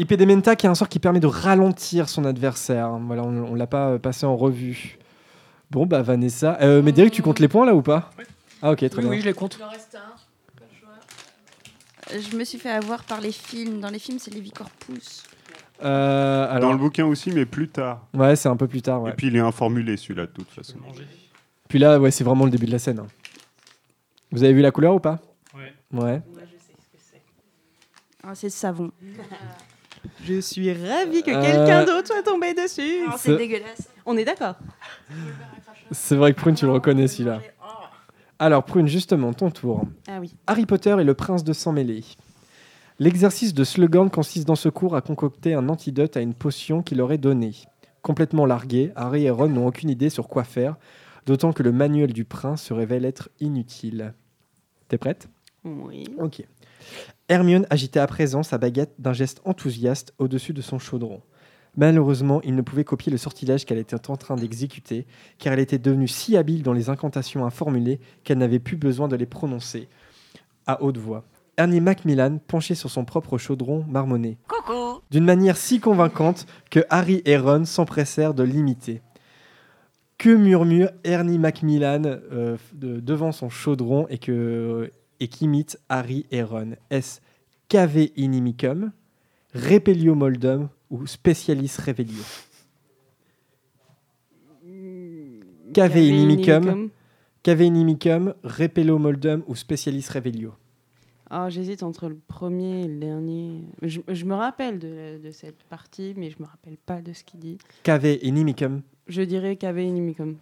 [0.00, 0.56] Impedimenta.
[0.56, 2.88] Qui est un sort qui permet de ralentir son adversaire.
[2.92, 4.96] Voilà, on ne l'a pas euh, passé en revue.
[5.70, 6.56] Bon, bah Vanessa.
[6.62, 8.10] Euh, mais Derek, tu comptes les points là ou pas?
[8.62, 9.10] Ah, ok, très Oui, bien.
[9.10, 9.56] oui, je les compte.
[9.60, 10.58] Il en reste un.
[10.58, 12.20] Pas le choix.
[12.30, 13.80] Je me suis fait avoir par les films.
[13.80, 15.24] Dans les films, c'est Lévi Corpus.
[15.82, 18.06] Euh, Dans alors, le bouquin aussi, mais plus tard.
[18.14, 19.02] ouais, c'est un peu plus tard.
[19.02, 19.10] Ouais.
[19.10, 20.78] Et puis il est informulé celui-là de toute façon.
[21.68, 23.00] Puis là, ouais, c'est vraiment le début de la scène.
[23.00, 23.06] hein.
[24.32, 25.18] Vous avez vu la couleur ou pas?
[25.54, 25.72] Ouais.
[25.92, 26.22] Ouais.
[28.22, 28.90] Ah, c'est savon.
[30.24, 33.04] Je suis ravie que Euh, quelqu'un d'autre soit tombé dessus.
[33.08, 33.88] Ah, C'est- c'est dégueulasse.
[34.04, 34.54] On est d'accord.
[35.90, 37.40] C'est vrai que Prune, tu le reconnais celui-là.
[38.38, 39.82] Alors, Prune, justement, ton tour.
[40.08, 40.34] Ah oui.
[40.46, 42.04] Harry Potter et le prince de sang mêlé.
[42.98, 47.02] L'exercice de Slughorn consiste dans ce cours à concocter un antidote à une potion qu'il
[47.02, 47.52] aurait donnée.
[48.00, 50.76] Complètement largués, Harry et Ron n'ont aucune idée sur quoi faire,
[51.26, 54.14] d'autant que le manuel du prince se révèle être inutile.
[54.88, 55.28] T'es prête?
[55.64, 56.04] Oui.
[56.18, 56.42] Ok.
[57.28, 61.20] Hermione agitait à présent sa baguette d'un geste enthousiaste au-dessus de son chaudron.
[61.76, 65.06] Malheureusement, il ne pouvait copier le sortilège qu'elle était en train d'exécuter,
[65.38, 69.08] car elle était devenue si habile dans les incantations à formuler qu'elle n'avait plus besoin
[69.08, 69.88] de les prononcer
[70.66, 71.26] à haute voix.
[71.58, 74.36] Ernie Macmillan, penché sur son propre chaudron, marmonnait.
[74.46, 75.00] Coucou.
[75.10, 79.00] D'une manière si convaincante que Harry et Ron s'empressèrent de l'imiter.
[80.18, 84.90] Que murmure Ernie Macmillan euh, de- devant son chaudron et que
[85.20, 86.70] et qu'imite Harry et Ron?
[86.90, 87.20] Est-ce
[87.68, 88.92] Cave inimicum,
[89.54, 92.22] Repelio moldum ou Specialis revelio?
[95.74, 96.90] Cave inimicum,
[97.42, 100.54] Cave inimicum, Repelio moldum ou Specialis revelio?
[101.30, 103.62] Ah, J'hésite entre le premier et le dernier.
[103.82, 107.24] Je, je me rappelle de, de cette partie, mais je me rappelle pas de ce
[107.24, 107.58] qu'il dit.
[107.82, 108.82] Cave inimicum.
[109.08, 110.36] Je dirais Cave Inimicum.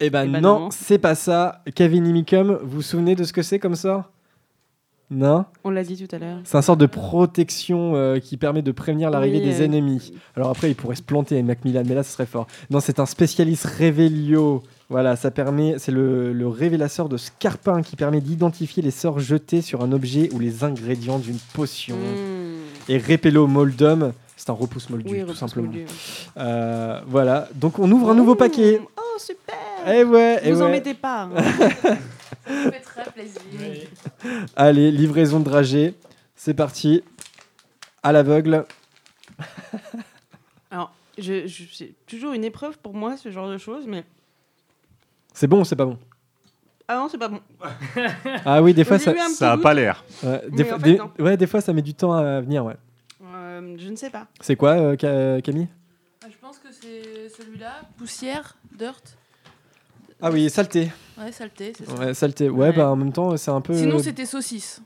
[0.00, 0.70] Eh ben Eh ben non, non.
[0.70, 1.62] c'est pas ça.
[1.74, 4.10] Cave inimicum, vous vous souvenez de ce que c'est comme ça
[5.10, 5.44] Non?
[5.62, 6.40] On l'a dit tout à l'heure.
[6.44, 10.12] C'est un sort de protection euh, qui permet de prévenir l'arrivée Oui, des euh, ennemis.
[10.34, 12.46] Alors après, il pourrait se planter, Macmillan, mais là, ce serait fort.
[12.70, 14.62] Non, c'est un spécialiste Revelio.
[14.92, 19.62] Voilà, ça permet, c'est le, le révélateur de Scarpin qui permet d'identifier les sorts jetés
[19.62, 21.96] sur un objet ou les ingrédients d'une potion.
[21.96, 22.60] Hmm.
[22.90, 25.66] Et Repello Moldum, C'est un repousse moldu, Oui, tout repousse simplement.
[25.68, 25.86] moldu.
[26.36, 28.80] Euh, voilà, donc on ouvre un nouveau paquet.
[28.96, 29.54] Oh, super
[29.86, 30.72] Eh ouais, eh Vous en ouais.
[30.72, 31.22] mettez pas.
[31.22, 31.30] hein.
[32.46, 33.40] Ça me fait très plaisir.
[34.56, 35.94] Allez, livraison de dragée.
[36.36, 37.02] C'est parti.
[38.02, 38.66] À l'aveugle.
[40.70, 44.04] Alors, je, je- c'est toujours une épreuve pour moi, ce genre de choses, mais...
[45.34, 45.98] C'est bon ou c'est pas bon
[46.88, 47.40] Ah non, c'est pas bon.
[48.44, 49.10] Ah oui, des fois ça.
[49.12, 50.04] début, un petit Ça a pas l'air.
[50.22, 51.10] ouais, des, Mais fois, en fait, des- non.
[51.18, 52.64] ouais, des fois ça met du temps à venir.
[52.64, 52.76] Ouais.
[53.34, 54.26] Euh, je ne sais pas.
[54.40, 55.68] C'est quoi, euh, Ca- Camille
[56.24, 59.02] Ah, Je pense que c'est celui-là, poussière, dirt.
[60.20, 60.90] Ah oui, saleté.
[61.18, 61.94] Ouais, saleté, c'est ça.
[61.94, 62.48] Ouais, saleté.
[62.48, 62.72] Ouais, Ouais.
[62.72, 63.74] bah en même temps, c'est un peu.
[63.74, 64.80] Sinon, c'était saucisse.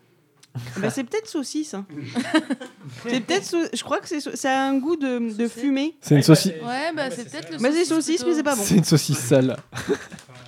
[0.80, 1.74] Bah, c'est peut-être saucisse.
[1.74, 1.86] hein.
[3.06, 3.44] c'est peut-être.
[3.44, 4.20] sau- Je crois que c'est.
[4.20, 5.96] sau- Ça a un goût de, de fumée.
[6.00, 6.52] C'est une saucisse.
[6.64, 8.24] Ouais, bah c'est peut-être le Bah, c'est saucisse.
[8.26, 8.62] mais c'est pas bon.
[8.64, 9.56] C'est une saucisse sale.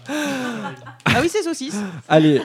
[0.08, 1.76] Ah oui, c'est saucisse.
[2.08, 2.40] Allez.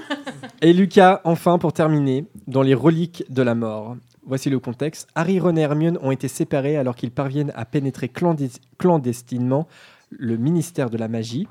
[0.62, 3.96] Et Lucas, enfin pour terminer, dans les reliques de la mort.
[4.26, 5.08] Voici le contexte.
[5.16, 9.68] Harry, Ron et Hermione ont été séparés alors qu'ils parviennent à pénétrer clandestinement
[10.10, 11.46] le ministère de la magie.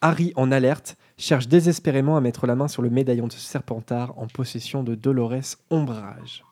[0.00, 4.26] Harry, en alerte, cherche désespérément à mettre la main sur le médaillon de Serpentard en
[4.26, 6.44] possession de Dolores Ombrage.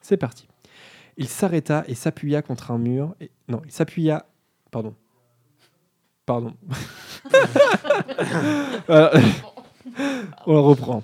[0.00, 0.48] C'est parti.
[1.16, 3.14] Il s'arrêta et s'appuya contre un mur.
[3.48, 4.26] Non, il s'appuya.
[4.70, 4.94] Pardon.
[6.26, 6.54] Pardon.
[10.46, 11.02] On reprend.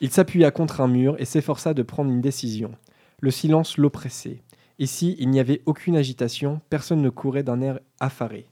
[0.00, 2.72] Il s'appuya contre un mur et s'efforça de prendre une décision.
[3.20, 4.42] Le silence l'oppressait.
[4.78, 8.46] Ici, il n'y avait aucune agitation, personne ne courait d'un air affaré.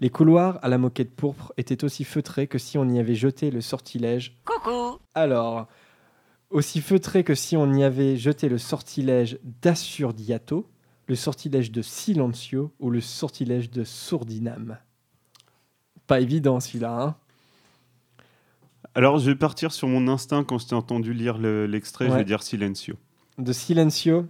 [0.00, 3.50] Les couloirs à la moquette pourpre étaient aussi feutrés que si on y avait jeté
[3.50, 4.36] le sortilège.
[4.44, 5.66] Coucou Alors,
[6.50, 10.68] aussi feutrés que si on y avait jeté le sortilège d'Assurdiato,
[11.08, 14.76] le sortilège de Silencio ou le sortilège de Sourdinam.
[16.06, 17.16] Pas évident celui-là, hein
[18.94, 22.06] Alors, je vais partir sur mon instinct quand je t'ai entendu lire le- l'extrait.
[22.06, 22.18] Je Ouais.
[22.18, 22.96] vais dire Silencio.
[23.38, 24.26] De Silencio.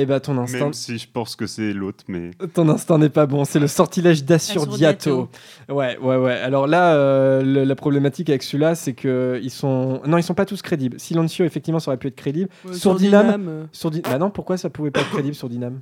[0.00, 2.30] Eh ben ton instinct, Même si je pense que c'est l'autre, mais.
[2.54, 3.44] ton instinct n'est pas bon.
[3.44, 5.28] C'est le sortilège d'Assurdiato.
[5.68, 6.32] Ouais, ouais, ouais.
[6.34, 10.34] Alors là, euh, le- la problématique avec celui-là, c'est que ils sont, non, ils sont
[10.34, 11.00] pas tous crédibles.
[11.00, 12.48] Silencio, effectivement, ça aurait pu être crédible.
[12.72, 13.66] Sourdinam.
[13.72, 15.80] Sourdi- Bah non, pourquoi ça pouvait pas être crédible sur Dynam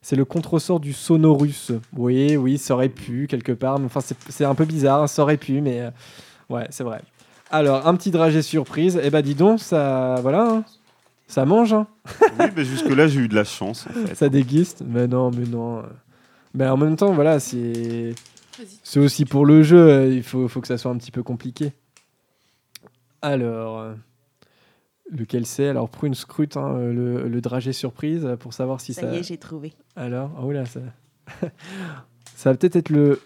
[0.00, 1.72] C'est le contresort du sonorus.
[1.96, 3.78] Oui, oui, ça aurait pu quelque part.
[3.78, 5.90] mais Enfin, c'est c'est un peu bizarre, hein, ça aurait pu, mais euh,
[6.48, 7.02] ouais, c'est vrai.
[7.50, 9.00] Alors, un petit dragé surprise.
[9.02, 10.64] Eh ben, dis donc, ça, voilà, hein.
[11.28, 11.86] Ça mange, hein.
[12.40, 14.14] Oui, mais jusque-là, j'ai eu de la chance, en fait.
[14.14, 14.82] ça déguiste.
[14.84, 15.82] Mais non, mais non.
[16.54, 18.14] Mais en même temps, voilà, c'est
[18.82, 20.12] c'est aussi pour le jeu.
[20.12, 21.72] Il faut, faut que ça soit un petit peu compliqué.
[23.22, 23.94] Alors, euh,
[25.10, 25.68] lequel c'est?
[25.68, 29.02] Alors, Prune scrute hein, euh, le, le dragé surprise pour savoir si ça.
[29.02, 29.74] Ça y est, j'ai trouvé.
[29.96, 30.80] Alors, oh là, ça.
[32.34, 33.20] ça va peut-être être le.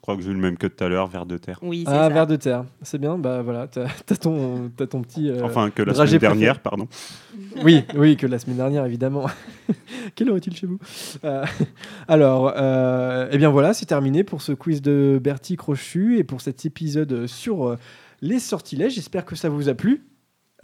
[0.00, 1.58] Je crois que j'ai eu le même que tout à l'heure, vers de terre.
[1.60, 2.64] Oui, c'est Ah, vers de terre.
[2.80, 5.28] C'est bien, bah voilà, t'as as ton, t'as ton petit.
[5.28, 6.18] euh, Enfin, que la semaine préféré.
[6.18, 6.88] dernière, pardon.
[7.64, 9.26] Oui, oui, que la semaine dernière, évidemment.
[10.14, 10.78] Quelle heure est-il chez vous?
[11.24, 11.44] Euh,
[12.08, 16.40] Alors, euh, eh bien voilà, c'est terminé pour ce quiz de Bertie Crochu et pour
[16.40, 17.76] cet épisode sur euh,
[18.22, 18.94] les sortilèges.
[18.94, 20.02] J'espère que ça vous a plu.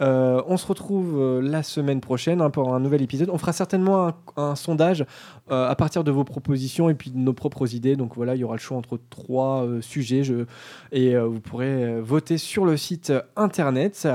[0.01, 3.29] Euh, on se retrouve euh, la semaine prochaine hein, pour un nouvel épisode.
[3.31, 5.05] On fera certainement un, sondage
[5.51, 7.95] euh, à partir de vos propositions et puis de nos propres idées.
[7.95, 10.45] Donc voilà, il y aura le choix entre trois sujets je-
[10.91, 14.07] et vous pourrez voter sur le site internet.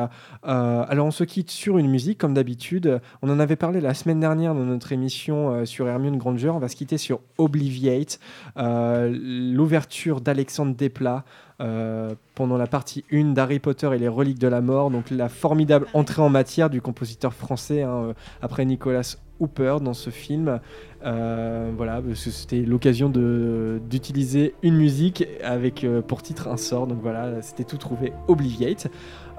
[0.43, 3.01] Alors on se quitte sur une musique comme d'habitude.
[3.23, 6.51] On en avait parlé la semaine dernière dans notre émission sur Hermione Granger.
[6.51, 8.21] On va se quitter sur Obliviate,
[8.57, 11.25] l'ouverture d'Alexandre Desplat.
[11.63, 15.29] Euh, pendant la partie 1 d'Harry Potter et les reliques de la mort, donc la
[15.29, 20.61] formidable entrée en matière du compositeur français hein, euh, après Nicolas Hooper dans ce film.
[21.05, 26.57] Euh, voilà, parce que c'était l'occasion de- d'utiliser une musique avec euh, pour titre un
[26.57, 26.87] sort.
[26.87, 28.89] Donc voilà, c'était tout trouvé Obliviate.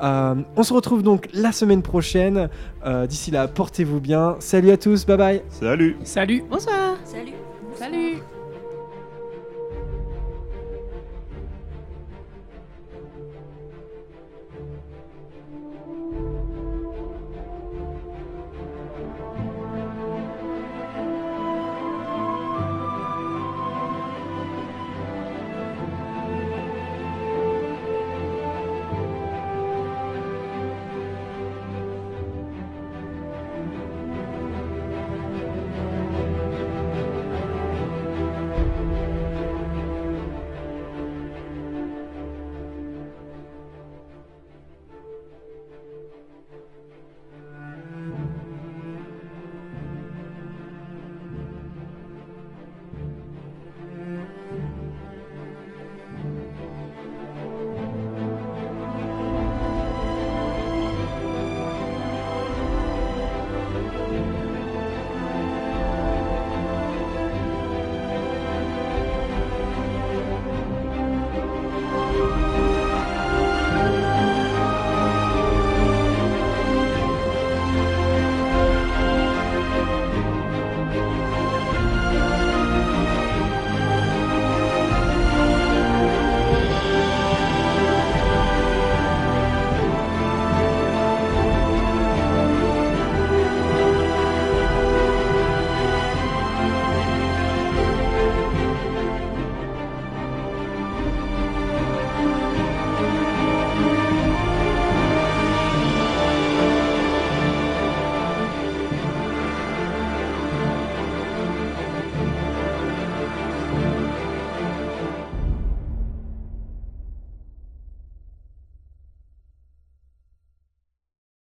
[0.01, 2.49] Euh, on se retrouve donc la semaine prochaine.
[2.85, 4.35] Euh, D'ici là, portez-vous bien.
[4.39, 5.41] Salut à tous, bye bye.
[5.49, 6.95] Salut Salut Bonsoir.
[7.05, 7.33] Salut.
[7.75, 8.17] Salut